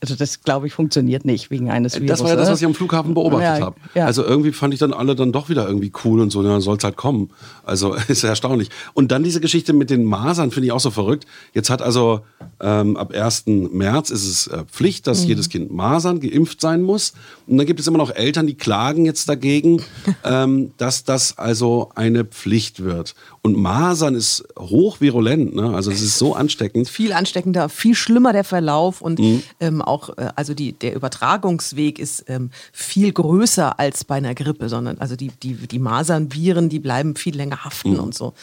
also 0.00 0.14
das 0.14 0.42
glaube 0.42 0.66
ich 0.66 0.72
funktioniert 0.72 1.24
nicht 1.24 1.50
wegen 1.50 1.70
eines 1.70 1.94
Virus. 1.94 2.08
Das 2.08 2.20
war 2.22 2.30
ja 2.30 2.36
das, 2.36 2.50
was 2.50 2.60
ich 2.60 2.66
am 2.66 2.74
Flughafen 2.74 3.14
beobachtet 3.14 3.58
Ja, 3.60 3.66
habe. 3.66 3.76
ja. 3.94 4.06
Also 4.06 4.24
irgendwie 4.24 4.52
fand 4.52 4.74
ich 4.74 4.80
dann 4.80 4.92
alle 4.92 5.14
dann 5.14 5.32
doch 5.32 5.48
wieder 5.48 5.66
irgendwie 5.66 5.92
cool 6.04 6.20
und 6.20 6.30
so, 6.30 6.42
ja, 6.42 6.60
soll 6.60 6.76
es 6.76 6.84
halt 6.84 6.96
kommen. 6.96 7.30
Also 7.64 7.94
ist 8.08 8.22
ja 8.22 8.30
erstaunlich. 8.30 8.68
Und 8.94 9.12
dann 9.12 9.22
diese 9.22 9.40
Geschichte 9.40 9.72
mit 9.72 9.90
den 9.90 10.04
Masern 10.04 10.50
finde 10.50 10.66
ich 10.66 10.72
auch 10.72 10.80
so 10.80 10.90
verrückt. 10.90 11.26
Jetzt 11.54 11.70
hat 11.70 11.82
also 11.82 12.20
ähm, 12.60 12.96
ab 12.96 13.12
1. 13.14 13.44
März 13.46 14.10
ist 14.10 14.26
es 14.26 14.46
äh, 14.48 14.64
Pflicht, 14.70 15.06
dass 15.06 15.22
Mhm. 15.22 15.28
jedes 15.28 15.48
Kind 15.48 15.70
Masern 15.72 16.20
geimpft 16.20 16.60
sein 16.60 16.82
muss. 16.82 17.12
Und 17.46 17.58
dann 17.58 17.66
gibt 17.66 17.80
es 17.80 17.86
immer 17.86 17.98
noch 17.98 18.10
Eltern, 18.14 18.46
die 18.46 18.54
klagen 18.54 19.04
jetzt 19.04 19.28
dagegen, 19.28 19.82
ähm, 20.24 20.72
dass 20.76 21.04
das 21.04 21.38
also 21.38 21.90
eine 21.94 22.24
Pflicht 22.24 22.82
wird. 22.84 23.14
Und 23.42 23.56
Masern 23.56 24.14
ist 24.14 24.44
hochvirulent, 24.58 25.54
ne? 25.54 25.74
also 25.74 25.90
es 25.90 26.02
ist 26.02 26.18
so 26.18 26.34
ansteckend. 26.34 26.88
viel 26.88 27.12
ansteckender, 27.38 27.68
viel 27.68 27.94
schlimmer 27.94 28.32
der 28.32 28.44
Verlauf 28.44 29.00
und 29.00 29.18
Mhm. 29.18 29.42
ähm, 29.60 29.82
auch, 29.82 30.10
äh, 30.18 30.28
also 30.34 30.54
die, 30.54 30.72
der 30.72 30.94
Übertragungsweg 30.94 31.98
ist 31.98 32.24
ähm, 32.28 32.50
viel 32.72 33.12
größer 33.12 33.78
als 33.78 34.04
bei 34.04 34.16
einer 34.16 34.34
Grippe, 34.34 34.68
sondern 34.68 34.98
also 34.98 35.16
die, 35.16 35.28
die, 35.42 35.54
die 35.54 35.78
Masernviren, 35.78 36.68
die 36.68 36.78
bleiben 36.80 37.14
viel 37.16 37.36
länger 37.36 37.64
haften 37.64 37.92
Mhm. 37.92 38.00
und 38.00 38.14
so. 38.14 38.34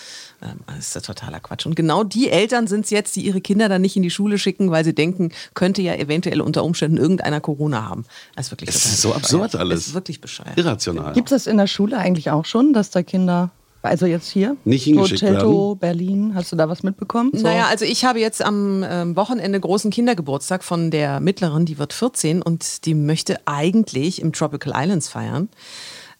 Ähm, 0.42 0.60
das 0.68 0.78
ist 0.88 0.96
ja 0.96 1.02
totaler 1.02 1.40
Quatsch. 1.40 1.66
Und 1.66 1.76
genau 1.76 2.04
die 2.04 2.30
Eltern 2.30 2.68
sind 2.68 2.86
es 2.86 2.90
jetzt, 2.92 3.16
die 3.16 3.22
ihre 3.26 3.42
Kinder 3.42 3.70
dann 3.70 3.82
nicht 3.82 3.96
in 3.98 4.04
die 4.04 4.12
Schule 4.12 4.38
schicken, 4.38 4.72
weil 4.72 4.84
sie 4.86 4.94
denken, 4.96 5.32
könnte 5.54 5.82
ja 5.82 5.96
eventuell 5.96 6.42
unter 6.42 6.64
Umständen 6.64 6.98
irgendeiner 6.98 7.42
Corona 7.42 7.88
haben. 7.88 8.06
Das 8.36 8.48
ist 8.48 8.52
wirklich 8.52 8.70
Es 8.70 8.86
ist 8.86 9.02
so 9.02 9.10
bescheuert. 9.10 9.24
absurd 9.24 9.56
alles. 9.56 9.80
Es 9.82 9.88
ist 9.88 9.94
wirklich 9.94 10.22
bescheuert. 10.22 10.58
Irrational. 10.58 11.14
Gibt 11.14 11.32
es 11.32 11.44
das 11.44 11.52
in 11.52 11.58
der 11.58 11.68
Schule 11.68 11.98
eigentlich 11.98 12.32
auch 12.32 12.46
schon, 12.46 12.74
dass 12.74 12.90
da 12.92 13.04
Kinder, 13.04 13.50
also 13.86 14.06
jetzt 14.06 14.30
hier, 14.30 14.58
Nicht 14.66 14.84
hingeschickt 14.84 15.20
so 15.20 15.26
Teltow, 15.26 15.68
werden? 15.70 15.80
Berlin, 15.80 16.32
hast 16.36 16.52
du 16.52 16.56
da 16.56 16.70
was 16.70 16.84
mitbekommen? 16.84 17.32
So? 17.34 17.44
Naja, 17.44 17.68
also 17.70 17.86
ich 17.86 18.06
habe 18.06 18.20
jetzt 18.20 18.44
am 18.44 18.84
ähm, 18.88 19.16
Wochenende 19.16 19.60
großen 19.60 19.92
Kindergeburtstag 19.92 20.64
von 20.64 20.92
der 20.92 21.20
Mittleren, 21.20 21.66
die 21.66 21.78
wird 21.78 21.94
14 21.94 22.42
und 22.42 22.86
die 22.86 22.94
möchte 22.94 23.38
eigentlich 23.46 24.22
im 24.22 24.34
Tropical 24.34 24.74
Islands 24.76 25.10
feiern. 25.10 25.50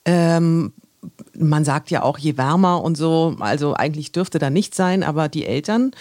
Ähm, 0.06 0.74
man 1.38 1.66
sagt 1.66 1.92
ja 1.92 2.04
auch, 2.04 2.18
je 2.18 2.38
wärmer 2.38 2.82
und 2.84 2.96
so, 2.96 3.36
also 3.40 3.74
eigentlich 3.74 4.12
dürfte 4.12 4.40
da 4.40 4.50
nichts 4.50 4.78
sein, 4.78 5.04
aber 5.04 5.30
die 5.30 5.46
Eltern 5.46 5.92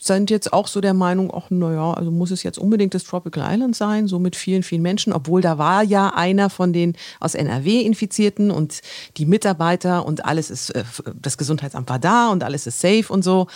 sind 0.00 0.30
jetzt 0.30 0.52
auch 0.52 0.66
so 0.66 0.80
der 0.80 0.94
Meinung, 0.94 1.32
ach 1.34 1.50
naja, 1.50 1.92
also 1.92 2.10
muss 2.10 2.30
es 2.30 2.42
jetzt 2.42 2.58
unbedingt 2.58 2.94
das 2.94 3.04
Tropical 3.04 3.44
Island 3.52 3.76
sein, 3.76 4.08
so 4.08 4.18
mit 4.18 4.36
vielen, 4.36 4.62
vielen 4.62 4.82
Menschen, 4.82 5.12
obwohl 5.12 5.40
da 5.40 5.58
war 5.58 5.82
ja 5.82 6.08
einer 6.14 6.50
von 6.50 6.72
den 6.72 6.96
aus 7.20 7.34
NRW 7.34 7.80
Infizierten 7.80 8.50
und 8.50 8.80
die 9.16 9.26
Mitarbeiter 9.26 10.04
und 10.06 10.24
alles 10.24 10.50
ist, 10.50 10.70
äh, 10.70 10.84
das 11.20 11.38
Gesundheitsamt 11.38 11.88
war 11.88 11.98
da 11.98 12.30
und 12.30 12.42
alles 12.42 12.66
ist 12.66 12.80
safe 12.80 13.06
und 13.08 13.22
so. 13.22 13.46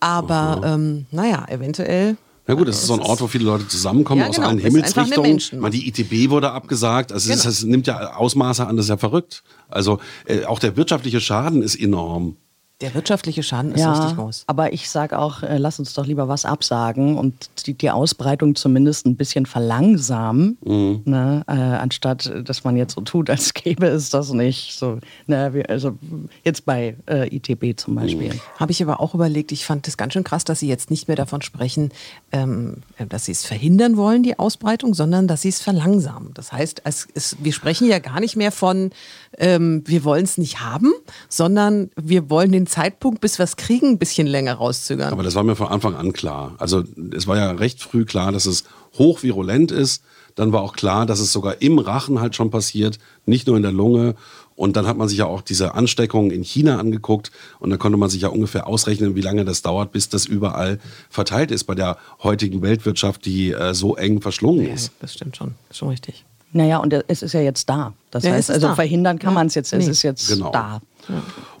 Aber 0.00 0.62
ähm, 0.64 1.06
naja, 1.10 1.44
eventuell 1.48 2.16
Na 2.46 2.54
gut, 2.54 2.66
das 2.66 2.78
ist 2.78 2.86
so 2.88 2.94
ein 2.94 3.00
Ort, 3.00 3.20
wo 3.20 3.28
viele 3.28 3.44
Leute 3.44 3.68
zusammenkommen 3.68 4.22
Ja, 4.22 4.28
aus 4.28 4.34
genau, 4.36 4.48
allen 4.48 4.56
das 4.58 4.66
Himmelsrichtungen. 4.66 5.40
Man, 5.60 5.70
die 5.70 5.86
ITB 5.88 6.30
wurde 6.30 6.50
abgesagt. 6.50 7.12
Also 7.12 7.30
Genau. 7.30 7.48
es 7.48 7.62
nimmt 7.62 7.86
ja 7.86 8.14
Ausmaße 8.16 8.66
an, 8.66 8.76
das 8.76 8.86
ist 8.86 8.90
ja 8.90 8.96
verrückt. 8.96 9.44
Also 9.68 10.00
äh, 10.26 10.44
auch 10.44 10.58
der 10.58 10.76
wirtschaftliche 10.76 11.20
Schaden 11.20 11.62
ist 11.62 11.76
enorm. 11.76 12.36
Der 12.82 12.94
wirtschaftliche 12.94 13.42
Schaden 13.42 13.72
ist 13.72 13.86
richtig 13.86 14.16
groß. 14.16 14.44
Aber 14.48 14.72
ich 14.72 14.90
sage 14.90 15.18
auch, 15.18 15.42
äh, 15.42 15.56
lass 15.58 15.78
uns 15.78 15.94
doch 15.94 16.04
lieber 16.06 16.28
was 16.28 16.44
absagen 16.44 17.16
und 17.16 17.48
die, 17.66 17.74
die 17.74 17.90
Ausbreitung 17.90 18.54
zumindest 18.54 19.06
ein 19.06 19.16
bisschen 19.16 19.46
verlangsamen, 19.46 20.58
Mhm. 20.64 21.02
ne, 21.04 21.42
äh, 21.46 21.52
anstatt 21.52 22.26
äh, 22.26 22.42
dass 22.42 22.64
man 22.64 22.76
jetzt 22.76 22.94
so 22.94 23.00
tut, 23.00 23.30
als 23.30 23.54
gäbe 23.54 23.86
es 23.86 24.10
das 24.10 24.32
nicht. 24.32 24.76
So, 24.76 24.98
ne, 25.26 25.54
wir, 25.54 25.70
also 25.70 25.96
jetzt 26.44 26.64
bei 26.64 26.96
äh, 27.08 27.34
ITB 27.34 27.78
zum 27.78 27.94
Beispiel. 27.94 28.32
Habe 28.58 28.72
ich 28.72 28.82
aber 28.82 29.00
auch 29.00 29.14
überlegt, 29.14 29.52
ich 29.52 29.64
fand 29.64 29.86
das 29.86 29.96
ganz 29.96 30.12
schön 30.12 30.24
krass, 30.24 30.44
dass 30.44 30.58
Sie 30.60 30.68
jetzt 30.68 30.90
nicht 30.90 31.08
mehr 31.08 31.16
davon 31.16 31.42
sprechen, 31.42 31.90
ähm, 32.32 32.78
dass 33.08 33.24
Sie 33.26 33.32
es 33.32 33.44
verhindern 33.44 33.96
wollen, 33.96 34.22
die 34.22 34.38
Ausbreitung, 34.38 34.94
sondern 34.94 35.28
dass 35.28 35.42
Sie 35.42 35.48
es 35.48 35.60
verlangsamen. 35.60 36.32
Das 36.34 36.52
heißt, 36.52 36.82
es, 36.84 37.06
es, 37.14 37.36
wir 37.40 37.52
sprechen 37.52 37.88
ja 37.88 37.98
gar 38.00 38.20
nicht 38.20 38.36
mehr 38.36 38.50
von, 38.52 38.90
ähm, 39.38 39.82
wir 39.86 40.04
wollen 40.04 40.24
es 40.24 40.36
nicht 40.38 40.60
haben, 40.60 40.92
sondern 41.28 41.90
wir 41.96 42.28
wollen 42.30 42.52
den 42.52 42.66
Zeitpunkt, 42.72 43.20
bis 43.20 43.38
wir 43.38 43.44
es 43.44 43.56
kriegen, 43.56 43.88
ein 43.90 43.98
bisschen 43.98 44.26
länger 44.26 44.54
rauszögern. 44.54 45.12
Aber 45.12 45.22
das 45.22 45.34
war 45.34 45.42
mir 45.42 45.56
von 45.56 45.68
Anfang 45.68 45.94
an 45.94 46.12
klar. 46.12 46.54
Also 46.58 46.82
es 47.14 47.26
war 47.26 47.36
ja 47.36 47.50
recht 47.52 47.80
früh 47.82 48.04
klar, 48.04 48.32
dass 48.32 48.46
es 48.46 48.64
hochvirulent 48.98 49.70
ist. 49.70 50.02
Dann 50.34 50.52
war 50.52 50.62
auch 50.62 50.72
klar, 50.74 51.04
dass 51.04 51.20
es 51.20 51.30
sogar 51.32 51.60
im 51.60 51.78
Rachen 51.78 52.20
halt 52.20 52.34
schon 52.34 52.50
passiert, 52.50 52.98
nicht 53.26 53.46
nur 53.46 53.56
in 53.56 53.62
der 53.62 53.72
Lunge. 53.72 54.14
Und 54.56 54.76
dann 54.76 54.86
hat 54.86 54.96
man 54.96 55.08
sich 55.08 55.18
ja 55.18 55.26
auch 55.26 55.42
diese 55.42 55.74
Ansteckungen 55.74 56.30
in 56.30 56.42
China 56.42 56.78
angeguckt 56.78 57.32
und 57.58 57.70
dann 57.70 57.78
konnte 57.78 57.98
man 57.98 58.08
sich 58.10 58.22
ja 58.22 58.28
ungefähr 58.28 58.66
ausrechnen, 58.66 59.14
wie 59.14 59.20
lange 59.22 59.44
das 59.44 59.62
dauert, 59.62 59.92
bis 59.92 60.08
das 60.08 60.24
überall 60.26 60.78
verteilt 61.10 61.50
ist 61.50 61.64
bei 61.64 61.74
der 61.74 61.96
heutigen 62.22 62.62
Weltwirtschaft, 62.62 63.24
die 63.26 63.50
äh, 63.52 63.74
so 63.74 63.96
eng 63.96 64.20
verschlungen 64.22 64.66
ja, 64.66 64.74
ist. 64.74 64.92
das 65.00 65.14
stimmt 65.14 65.36
schon, 65.36 65.54
schon 65.70 65.88
richtig. 65.88 66.24
Naja, 66.54 66.78
und 66.78 66.92
es 67.08 67.22
ist 67.22 67.32
ja 67.32 67.40
jetzt 67.40 67.68
da. 67.70 67.94
Das 68.10 68.24
Ja, 68.24 68.30
es 68.30 68.36
heißt, 68.36 68.50
also 68.50 68.68
da. 68.68 68.74
verhindern 68.74 69.18
kann 69.18 69.30
Ja. 69.30 69.34
man 69.34 69.46
es 69.46 69.54
jetzt, 69.54 69.72
es 69.72 69.84
Nee. 69.86 69.90
ist 69.90 70.02
jetzt 70.02 70.28
Genau. 70.28 70.50
da. 70.52 70.80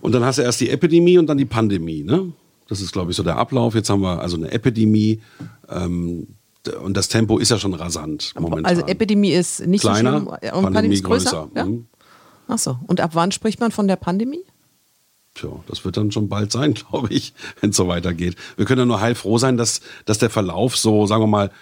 Und 0.02 0.12
dann 0.12 0.24
hast 0.24 0.38
du 0.38 0.42
erst 0.42 0.60
die 0.60 0.68
Epidemie 0.68 1.16
und 1.16 1.28
dann 1.28 1.38
die 1.38 1.44
Pandemie. 1.44 2.02
Ne? 2.02 2.32
Das 2.66 2.80
ist, 2.80 2.92
glaube 2.92 3.12
ich, 3.12 3.16
so 3.16 3.22
der 3.22 3.36
Ablauf. 3.36 3.76
Jetzt 3.76 3.88
haben 3.88 4.02
wir 4.02 4.20
also 4.20 4.36
eine 4.36 4.50
Epidemie. 4.50 5.22
Ähm, 5.68 6.26
und 6.82 6.96
das 6.96 7.08
Tempo 7.08 7.38
ist 7.38 7.50
ja 7.50 7.58
schon 7.58 7.72
rasant 7.72 8.34
momentan. 8.38 8.66
Also 8.66 8.84
Epidemie 8.86 9.30
ist 9.30 9.64
nicht 9.64 9.82
Kleiner, 9.82 10.20
so 10.20 10.36
schlimm 10.36 10.54
und 10.54 10.62
Pandemie 10.64 10.94
ist 10.94 11.04
größer. 11.04 11.30
größer. 11.30 11.50
Ja? 11.54 11.64
Mhm. 11.66 11.86
Ach 12.48 12.58
so. 12.58 12.78
Und 12.88 13.00
ab 13.00 13.12
wann 13.14 13.30
spricht 13.30 13.60
man 13.60 13.70
von 13.70 13.86
der 13.86 13.96
Pandemie? 13.96 14.44
Tja, 15.34 15.50
das 15.68 15.84
wird 15.84 15.96
dann 15.96 16.10
schon 16.10 16.28
bald 16.28 16.50
sein, 16.50 16.74
glaube 16.90 17.12
ich, 17.12 17.32
wenn 17.60 17.70
es 17.70 17.76
so 17.76 17.86
weitergeht. 17.86 18.36
Wir 18.56 18.64
können 18.64 18.80
ja 18.80 18.86
nur 18.86 19.00
heilfroh 19.00 19.38
sein, 19.38 19.56
dass, 19.56 19.82
dass 20.04 20.18
der 20.18 20.30
Verlauf 20.30 20.76
so, 20.76 21.06
sagen 21.06 21.22
wir 21.22 21.28
mal, 21.28 21.52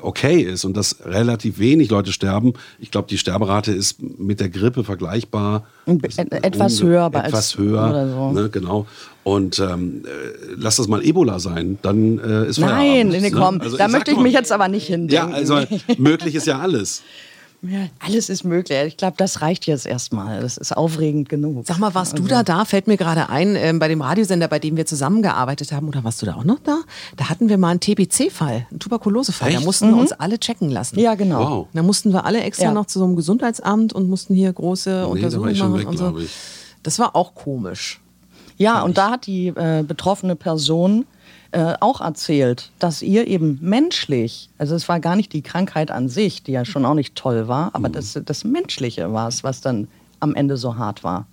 okay 0.00 0.40
ist 0.40 0.64
und 0.64 0.76
dass 0.76 0.96
relativ 1.04 1.58
wenig 1.58 1.90
Leute 1.90 2.12
sterben. 2.12 2.54
Ich 2.78 2.90
glaube, 2.90 3.08
die 3.08 3.18
Sterberate 3.18 3.72
ist 3.72 4.02
mit 4.18 4.40
der 4.40 4.48
Grippe 4.48 4.82
vergleichbar. 4.84 5.64
Et- 5.86 6.32
etwas 6.32 6.80
Unge- 6.80 6.84
höher, 6.86 7.10
Etwas 7.14 7.56
höher, 7.58 7.90
oder 7.90 8.08
so. 8.10 8.32
ne, 8.32 8.48
genau. 8.50 8.86
Und 9.24 9.60
ähm, 9.60 10.02
äh, 10.04 10.08
lass 10.56 10.76
das 10.76 10.88
mal 10.88 11.04
Ebola 11.04 11.38
sein, 11.38 11.78
dann 11.82 12.18
äh, 12.18 12.48
ist 12.48 12.58
Nein, 12.58 12.70
Feierabend, 12.70 13.12
nee, 13.12 13.20
ne? 13.20 13.30
komm, 13.30 13.60
Also 13.60 13.76
da 13.76 13.86
möchte 13.86 14.10
ich 14.10 14.18
mich 14.18 14.32
jetzt 14.32 14.50
aber 14.50 14.66
nicht 14.66 14.88
Ja, 14.88 14.96
hindenken. 14.96 15.34
also 15.34 15.60
möglich 15.98 16.34
ist 16.34 16.46
ja 16.46 16.58
alles. 16.58 17.02
Ja, 17.64 17.86
alles 18.00 18.28
ist 18.28 18.42
möglich. 18.42 18.76
Ich 18.88 18.96
glaube, 18.96 19.14
das 19.16 19.40
reicht 19.40 19.66
jetzt 19.66 19.86
erstmal. 19.86 20.40
Das 20.40 20.56
ist 20.56 20.76
aufregend 20.76 21.28
genug. 21.28 21.64
Sag 21.64 21.78
mal, 21.78 21.94
warst 21.94 22.18
du 22.18 22.22
Also 22.24 22.28
da 22.34 22.42
da? 22.42 22.64
Fällt 22.64 22.88
mir 22.88 22.96
gerade 22.96 23.28
ein, 23.28 23.54
ähm, 23.54 23.78
bei 23.78 23.86
dem 23.86 24.02
Radiosender, 24.02 24.48
bei 24.48 24.58
dem 24.58 24.76
wir 24.76 24.84
zusammengearbeitet 24.84 25.70
haben, 25.70 25.86
oder 25.86 26.02
warst 26.02 26.20
du 26.22 26.26
da 26.26 26.34
auch 26.34 26.42
noch 26.42 26.58
da? 26.58 26.80
Da 27.16 27.28
hatten 27.28 27.48
wir 27.48 27.58
mal 27.58 27.68
einen 27.70 27.78
TBC-Fall, 27.80 28.66
einen 28.68 28.80
Tuberkulosefall. 28.80 29.52
Da 29.52 29.60
mussten 29.60 29.90
wir 29.90 29.96
uns 29.96 30.10
alle 30.10 30.40
checken 30.40 30.70
lassen. 30.70 30.98
Ja, 30.98 31.14
genau. 31.14 31.38
Wow. 31.50 31.66
Da 31.72 31.82
mussten 31.84 32.12
wir 32.12 32.24
alle 32.26 32.40
extra 32.42 32.64
Ja. 32.66 32.72
noch 32.72 32.86
zu 32.86 32.98
so 32.98 33.04
einem 33.04 33.14
Gesundheitsamt 33.14 33.92
und 33.92 34.08
mussten 34.08 34.34
hier 34.34 34.52
große 34.52 35.02
war 35.02 35.08
Untersuchungen 35.10 35.56
machen 35.56 35.78
weg, 35.78 35.88
und 35.88 35.96
so. 35.98 36.18
Das 36.82 36.98
war 36.98 37.14
auch 37.14 37.36
komisch. 37.36 38.00
Ja, 38.56 38.82
und 38.82 38.98
da 38.98 39.10
hat 39.12 39.26
die 39.26 39.48
äh, 39.48 39.84
betroffene 39.86 40.34
Person 40.34 41.06
äh, 41.52 41.74
auch 41.80 42.00
erzählt, 42.00 42.70
dass 42.78 43.02
ihr 43.02 43.26
eben 43.26 43.58
menschlich, 43.60 44.48
also 44.58 44.74
es 44.74 44.88
war 44.88 45.00
gar 45.00 45.16
nicht 45.16 45.32
die 45.32 45.42
Krankheit 45.42 45.90
an 45.90 46.08
sich, 46.08 46.42
die 46.42 46.52
ja 46.52 46.64
schon 46.64 46.84
auch 46.86 46.94
nicht 46.94 47.14
toll 47.14 47.46
war, 47.48 47.70
aber 47.74 47.88
Mhm. 47.88 47.92
das, 47.92 48.18
das 48.24 48.44
Menschliche 48.44 49.12
war 49.12 49.28
es, 49.28 49.44
was 49.44 49.60
dann 49.60 49.88
am 50.20 50.34
Ende 50.34 50.56
so 50.56 50.76
hart 50.76 51.04
war. 51.04 51.26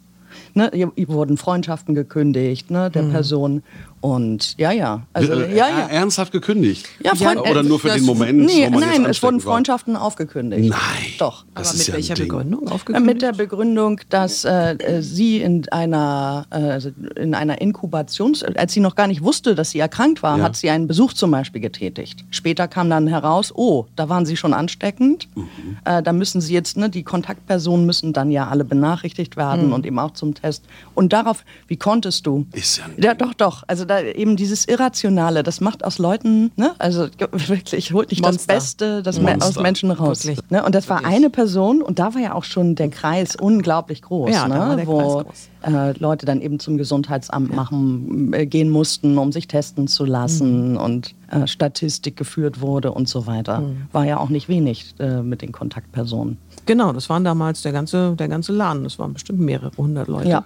Ne, 0.53 0.69
ihr, 0.75 0.91
ihr 0.95 1.07
wurden 1.07 1.37
Freundschaften 1.37 1.95
gekündigt, 1.95 2.69
ne, 2.69 2.91
der 2.91 3.03
Person. 3.03 3.63
Und 4.01 4.57
ja, 4.57 4.71
ja. 4.71 5.03
Also, 5.13 5.33
Äh, 5.33 5.55
ja, 5.55 5.67
äh, 5.67 5.71
ja. 5.71 5.87
Ernsthaft 5.87 6.31
gekündigt? 6.31 6.87
Ja, 7.03 7.15
Freund- 7.15 7.41
Oder 7.41 7.63
nur 7.63 7.79
für 7.79 7.87
das- 7.89 7.97
den 7.97 8.05
Moment? 8.05 8.39
Nee, 8.45 8.67
wo 8.67 8.71
man 8.79 8.81
jetzt 8.83 8.99
nein, 9.01 9.05
es 9.09 9.21
wurden 9.23 9.43
war? 9.43 9.53
Freundschaften 9.53 9.95
aufgekündigt. 9.97 10.69
Nein. 10.69 10.79
Doch. 11.17 11.43
Das 11.55 11.67
Aber 11.69 11.75
ist 11.75 11.77
mit 11.79 11.87
ja 11.87 11.93
welcher. 11.95 12.13
Begründung 12.15 12.67
Äh, 12.67 12.71
aufgekündigt? 12.71 13.13
Mit 13.13 13.21
der 13.21 13.33
Begründung, 13.33 13.99
dass 14.09 14.45
äh, 14.45 14.73
äh, 14.75 15.01
sie 15.01 15.41
in 15.41 15.67
einer, 15.69 16.45
äh, 16.49 16.55
also 16.55 16.91
in 17.17 17.33
einer 17.35 17.59
Inkubations, 17.59 18.43
als 18.43 18.71
sie 18.73 18.79
noch 18.79 18.95
gar 18.95 19.07
nicht 19.07 19.21
wusste, 19.23 19.53
dass 19.55 19.71
sie 19.71 19.79
erkrankt 19.79 20.23
war, 20.23 20.37
Ja. 20.37 20.43
hat 20.45 20.55
sie 20.55 20.69
einen 20.69 20.87
Besuch 20.87 21.11
zum 21.13 21.31
Beispiel 21.31 21.59
getätigt. 21.61 22.23
Später 22.31 22.67
kam 22.69 22.89
dann 22.89 23.07
heraus, 23.07 23.51
oh, 23.53 23.85
da 23.97 24.07
waren 24.07 24.25
sie 24.25 24.37
schon 24.37 24.53
ansteckend. 24.53 25.27
Mhm. 25.35 25.43
Äh, 25.83 26.01
da 26.01 26.13
müssen 26.13 26.39
sie 26.39 26.53
jetzt, 26.53 26.77
ne, 26.77 26.89
die 26.89 27.03
Kontaktpersonen 27.03 27.85
müssen 27.85 28.13
dann 28.13 28.31
ja 28.31 28.47
alle 28.47 28.63
benachrichtigt 28.63 29.35
werden 29.35 29.67
Mhm. 29.67 29.73
und 29.73 29.85
eben 29.85 29.99
auch 29.99 30.11
zum 30.11 30.33
Test. 30.35 30.63
Und 30.95 31.11
darauf, 31.11 31.43
wie 31.67 31.75
konntest 31.77 32.25
du? 32.25 32.45
Ist 32.53 32.77
ja 32.77 32.85
ein 32.85 32.93
Ja, 33.03 33.13
doch, 33.13 33.33
doch. 33.33 33.63
Also 33.67 33.85
da 33.89 34.01
eben 34.01 34.35
dieses 34.37 34.65
Irrationale, 34.65 35.43
das 35.43 35.59
macht 35.61 35.83
aus 35.83 35.97
Leuten, 35.97 36.51
ne, 36.55 36.71
also 36.79 37.07
wirklich, 37.31 37.91
holt 37.93 38.09
nicht 38.11 38.21
Monster. 38.23 38.45
das 38.53 38.55
Beste 38.63 39.03
das 39.03 39.19
Me- 39.19 39.37
aus 39.41 39.57
Menschen 39.59 39.91
raus. 39.91 40.25
Wirklich. 40.25 40.49
Ne? 40.49 40.63
Und 40.63 40.75
das 40.75 40.87
war 40.89 41.03
eine 41.05 41.29
Person 41.29 41.81
und 41.81 41.99
da 41.99 42.13
war 42.13 42.21
ja 42.21 42.33
auch 42.33 42.43
schon 42.43 42.75
der 42.75 42.89
Kreis 42.89 43.35
unglaublich 43.35 44.01
groß, 44.01 44.31
Ja, 44.31 44.47
ne? 44.47 44.81
wo 44.85 45.23
Kreis 45.23 45.49
äh, 45.63 45.97
Leute 45.99 46.25
dann 46.25 46.41
eben 46.41 46.59
zum 46.59 46.77
Gesundheitsamt 46.77 47.53
machen, 47.53 48.31
äh, 48.33 48.45
gehen 48.45 48.69
mussten, 48.69 49.17
um 49.17 49.31
sich 49.31 49.47
testen 49.47 49.87
zu 49.87 50.05
lassen 50.05 50.77
und 50.77 51.15
äh, 51.31 51.47
Statistik 51.47 52.15
geführt 52.15 52.61
wurde 52.61 52.91
und 52.91 53.09
so 53.09 53.27
weiter. 53.27 53.63
War 53.91 54.05
ja 54.05 54.17
auch 54.19 54.29
nicht 54.29 54.47
wenig 54.47 54.95
äh, 54.99 55.21
mit 55.21 55.41
den 55.41 55.51
Kontaktpersonen. 55.51 56.37
Genau, 56.65 56.93
das 56.93 57.09
waren 57.09 57.23
damals 57.23 57.61
der 57.63 57.71
ganze, 57.71 58.15
der 58.17 58.27
ganze 58.27 58.51
Laden. 58.53 58.83
Das 58.83 58.99
waren 58.99 59.13
bestimmt 59.13 59.39
mehrere 59.39 59.71
hundert 59.77 60.07
Leute. 60.07 60.29
Ja. 60.29 60.43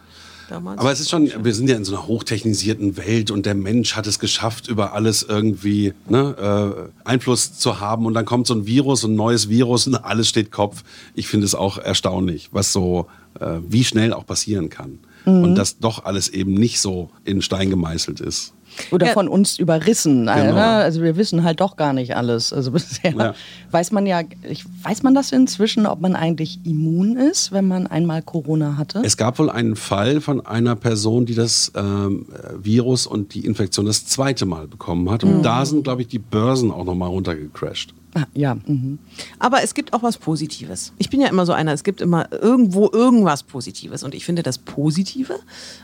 Damals. 0.53 0.79
Aber 0.79 0.91
es 0.91 0.99
ist 0.99 1.09
schon, 1.09 1.31
wir 1.43 1.53
sind 1.55 1.67
ja 1.67 1.75
in 1.75 1.83
so 1.83 1.95
einer 1.95 2.05
hochtechnisierten 2.05 2.95
Welt 2.95 3.31
und 3.31 3.47
der 3.47 3.55
Mensch 3.55 3.95
hat 3.95 4.05
es 4.05 4.19
geschafft, 4.19 4.67
über 4.67 4.93
alles 4.93 5.23
irgendwie 5.23 5.93
ne, 6.07 6.91
äh, 7.03 7.09
Einfluss 7.09 7.57
zu 7.57 7.79
haben. 7.79 8.05
Und 8.05 8.13
dann 8.13 8.25
kommt 8.25 8.45
so 8.45 8.53
ein 8.53 8.67
Virus, 8.67 9.03
ein 9.03 9.15
neues 9.15 9.49
Virus 9.49 9.87
und 9.87 9.95
alles 9.95 10.29
steht 10.29 10.51
Kopf. 10.51 10.83
Ich 11.15 11.27
finde 11.27 11.47
es 11.47 11.55
auch 11.55 11.79
erstaunlich, 11.79 12.49
was 12.51 12.71
so, 12.71 13.07
äh, 13.39 13.55
wie 13.67 13.83
schnell 13.83 14.13
auch 14.13 14.27
passieren 14.27 14.69
kann. 14.69 14.99
Mhm. 15.25 15.43
Und 15.43 15.55
dass 15.55 15.79
doch 15.79 16.05
alles 16.05 16.29
eben 16.29 16.53
nicht 16.53 16.79
so 16.79 17.09
in 17.25 17.41
Stein 17.41 17.71
gemeißelt 17.71 18.19
ist. 18.19 18.53
Oder 18.91 19.07
Ja. 19.07 19.13
von 19.13 19.27
uns 19.27 19.59
überrissen. 19.59 20.27
äh, 20.27 20.35
Genau. 20.41 20.53
Ne? 20.55 20.63
Also 20.63 21.01
wir 21.01 21.15
wissen 21.17 21.43
halt 21.43 21.61
doch 21.61 21.75
gar 21.77 21.93
nicht 21.93 22.15
alles. 22.15 22.51
Also 22.53 22.71
bisher 22.73 23.13
Ja. 23.13 23.33
weiß 23.71 23.91
man 23.91 24.05
ja, 24.05 24.21
ich, 24.49 24.65
weiß 24.83 25.03
man 25.03 25.13
das 25.13 25.31
inzwischen, 25.31 25.85
ob 25.85 26.01
man 26.01 26.15
eigentlich 26.15 26.59
immun 26.65 27.17
ist, 27.17 27.51
wenn 27.51 27.67
man 27.67 27.87
einmal 27.87 28.21
Corona 28.21 28.77
hatte? 28.77 29.01
Es 29.03 29.17
gab 29.17 29.39
wohl 29.39 29.49
einen 29.49 29.75
Fall 29.75 30.21
von 30.21 30.45
einer 30.45 30.75
Person, 30.75 31.25
die 31.25 31.35
das 31.35 31.71
ähm, 31.75 32.25
Virus 32.57 33.07
und 33.07 33.33
die 33.33 33.45
Infektion 33.45 33.85
das 33.85 34.05
zweite 34.05 34.45
Mal 34.45 34.67
bekommen 34.67 35.09
hat. 35.09 35.23
Und 35.23 35.43
da 35.43 35.65
sind, 35.65 35.83
glaube 35.83 36.01
ich, 36.01 36.07
die 36.07 36.19
Börsen 36.19 36.71
auch 36.71 36.85
nochmal 36.85 37.09
runtergecrashed. 37.09 37.93
Ah, 38.15 38.25
ja. 38.35 38.55
Mhm. 38.67 38.99
Aber 39.39 39.63
es 39.63 39.73
gibt 39.73 39.91
auch 39.93 40.03
was 40.03 40.17
Positives. 40.19 40.93
Ich 40.99 41.09
bin 41.09 41.19
ja 41.19 41.29
immer 41.29 41.47
so 41.47 41.51
einer, 41.51 41.73
es 41.73 41.83
gibt 41.83 41.99
immer 41.99 42.31
irgendwo 42.31 42.87
irgendwas 42.93 43.41
Positives. 43.41 44.03
Und 44.03 44.13
ich 44.13 44.23
finde, 44.23 44.43
das 44.43 44.59
Positive 44.59 45.33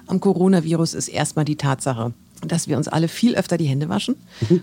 am 0.06 0.20
Coronavirus 0.20 0.94
ist 0.94 1.08
erstmal 1.08 1.44
die 1.46 1.56
Tatsache, 1.56 2.14
dass 2.46 2.68
wir 2.68 2.78
uns 2.78 2.88
alle 2.88 3.08
viel 3.08 3.36
öfter 3.36 3.58
die 3.58 3.66
Hände 3.66 3.90
waschen. 3.90 4.16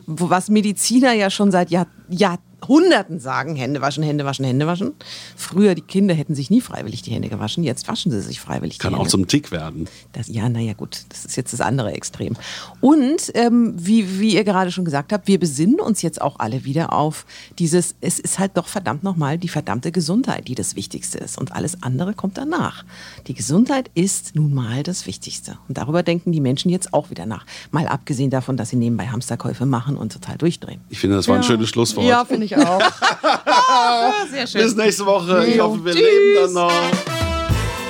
Was 0.07 0.49
Mediziner 0.49 1.13
ja 1.13 1.31
schon 1.31 1.51
seit 1.51 1.71
Jahr, 1.71 1.87
Jahrhunderten 2.09 3.21
sagen, 3.21 3.57
Hände 3.57 3.81
waschen, 3.81 4.03
Hände 4.03 4.25
waschen, 4.25 4.45
Hände 4.45 4.67
waschen. 4.67 4.93
Früher, 5.37 5.75
die 5.75 5.83
Kinder 5.83 6.15
hätten 6.15 6.35
sich 6.35 6.51
nie 6.51 6.61
freiwillig 6.61 7.03
die 7.03 7.11
Hände 7.11 7.29
gewaschen, 7.29 7.65
jetzt 7.65 7.89
waschen 7.89 8.11
sie 8.11 8.21
sich 8.21 8.41
freiwillig 8.41 8.79
Kann 8.79 8.93
die 8.93 8.97
auch 8.97 9.01
Hände. 9.01 9.11
zum 9.11 9.27
Tick 9.29 9.51
werden. 9.51 9.89
Das, 10.13 10.29
ja, 10.29 10.49
naja, 10.49 10.73
gut, 10.73 11.05
das 11.09 11.25
ist 11.25 11.37
jetzt 11.37 11.53
das 11.53 11.61
andere 11.61 11.93
Extrem. 11.93 12.37
Und 12.81 13.31
ähm, 13.35 13.75
wie, 13.77 14.21
wie 14.21 14.35
ihr 14.35 14.45
gerade 14.45 14.73
schon 14.73 14.85
gesagt 14.85 15.13
habt, 15.13 15.29
wir 15.29 15.39
besinnen 15.39 15.81
uns 15.81 16.03
jetzt 16.03 16.21
auch 16.21 16.39
alle 16.39 16.65
wieder 16.65 16.93
auf 16.93 17.27
dieses, 17.59 17.95
es 18.01 18.19
ist 18.19 18.39
halt 18.39 18.57
doch 18.57 18.69
verdammt 18.69 19.03
nochmal 19.03 19.39
die 19.39 19.49
verdammte 19.49 19.93
Gesundheit, 19.93 20.49
die 20.49 20.55
das 20.55 20.77
Wichtigste 20.77 21.19
ist. 21.19 21.39
Und 21.39 21.53
alles 21.53 21.83
andere 21.83 22.15
kommt 22.15 22.39
danach. 22.39 22.85
Die 23.27 23.35
Gesundheit 23.35 23.91
ist 23.95 24.35
nun 24.35 24.55
mal 24.55 24.83
das 24.83 25.07
Wichtigste. 25.07 25.59
Und 25.69 25.79
darüber 25.79 26.03
denken 26.03 26.33
die 26.33 26.41
Menschen 26.41 26.71
jetzt 26.71 26.95
auch 26.95 27.11
wieder 27.11 27.27
nach. 27.27 27.45
Mal 27.71 27.87
abgesehen 27.87 28.31
davon, 28.31 28.57
dass 28.57 28.71
sie 28.71 28.77
nebenbei 28.77 29.09
Hamsterkäufe 29.09 29.67
machen 29.67 29.97
und 29.97 30.13
total 30.13 30.39
durchdrehen. 30.39 30.81
Ich 30.89 30.99
finde, 30.99 31.17
das 31.17 31.29
war 31.29 31.37
ein 31.37 31.43
schönes 31.43 31.69
Schlusswort. 31.69 31.96
Ja, 32.03 32.25
finde 32.25 32.47
ich 32.47 32.57
auch. 32.57 32.81
Sehr 34.31 34.47
Bis 34.47 34.75
nächste 34.75 35.07
Woche. 35.07 35.47
Ich 35.47 35.59
hoffe, 35.59 35.85
wir 35.85 35.95
leben 35.95 36.35
dann 36.35 36.53
noch. 36.53 36.73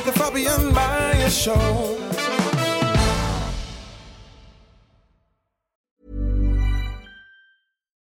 The 0.05 0.13
Fabian 0.13 0.73
Meyer 0.73 1.31
Show. 1.31 1.99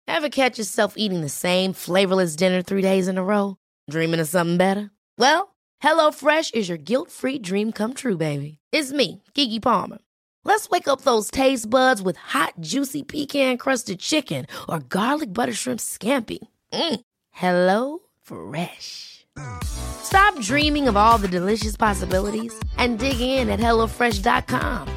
Ever 0.06 0.28
catch 0.28 0.58
yourself 0.58 0.94
eating 0.96 1.20
the 1.20 1.28
same 1.28 1.72
flavorless 1.72 2.36
dinner 2.36 2.62
three 2.62 2.82
days 2.82 3.08
in 3.08 3.18
a 3.18 3.24
row? 3.24 3.56
Dreaming 3.90 4.20
of 4.20 4.28
something 4.28 4.56
better? 4.56 4.90
Well, 5.18 5.54
HelloFresh 5.82 6.54
is 6.54 6.68
your 6.68 6.78
guilt-free 6.78 7.40
dream 7.40 7.72
come 7.72 7.94
true, 7.94 8.16
baby. 8.16 8.58
It's 8.72 8.92
me, 8.92 9.22
Kiki 9.34 9.58
Palmer. 9.58 9.98
Let's 10.44 10.68
wake 10.68 10.88
up 10.88 11.02
those 11.02 11.30
taste 11.30 11.70
buds 11.70 12.02
with 12.02 12.16
hot, 12.16 12.54
juicy 12.60 13.02
pecan-crusted 13.04 14.00
chicken 14.00 14.46
or 14.68 14.80
garlic 14.80 15.32
butter 15.32 15.52
shrimp 15.52 15.80
scampi. 15.80 16.38
Mm. 16.72 17.00
Hello 17.30 18.00
Fresh. 18.22 19.24
Stop 19.64 20.38
dreaming 20.40 20.88
of 20.88 20.96
all 20.96 21.16
the 21.18 21.28
delicious 21.28 21.76
possibilities 21.76 22.52
and 22.76 22.98
dig 22.98 23.20
in 23.20 23.48
at 23.48 23.60
HelloFresh.com. 23.60 24.88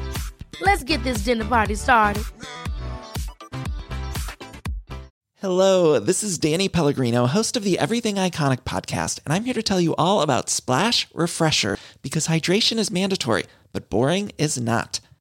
Let's 0.60 0.84
get 0.84 1.02
this 1.04 1.18
dinner 1.18 1.44
party 1.44 1.74
started. 1.74 2.24
Hello, 5.36 6.00
this 6.00 6.24
is 6.24 6.38
Danny 6.38 6.68
Pellegrino, 6.68 7.26
host 7.26 7.56
of 7.56 7.62
the 7.62 7.78
Everything 7.78 8.16
Iconic 8.16 8.64
podcast, 8.64 9.20
and 9.24 9.32
I'm 9.32 9.44
here 9.44 9.54
to 9.54 9.62
tell 9.62 9.80
you 9.80 9.94
all 9.96 10.22
about 10.22 10.50
Splash 10.50 11.06
Refresher 11.14 11.76
because 12.02 12.26
hydration 12.26 12.78
is 12.78 12.90
mandatory, 12.90 13.44
but 13.72 13.88
boring 13.88 14.32
is 14.38 14.58
not. 14.58 14.98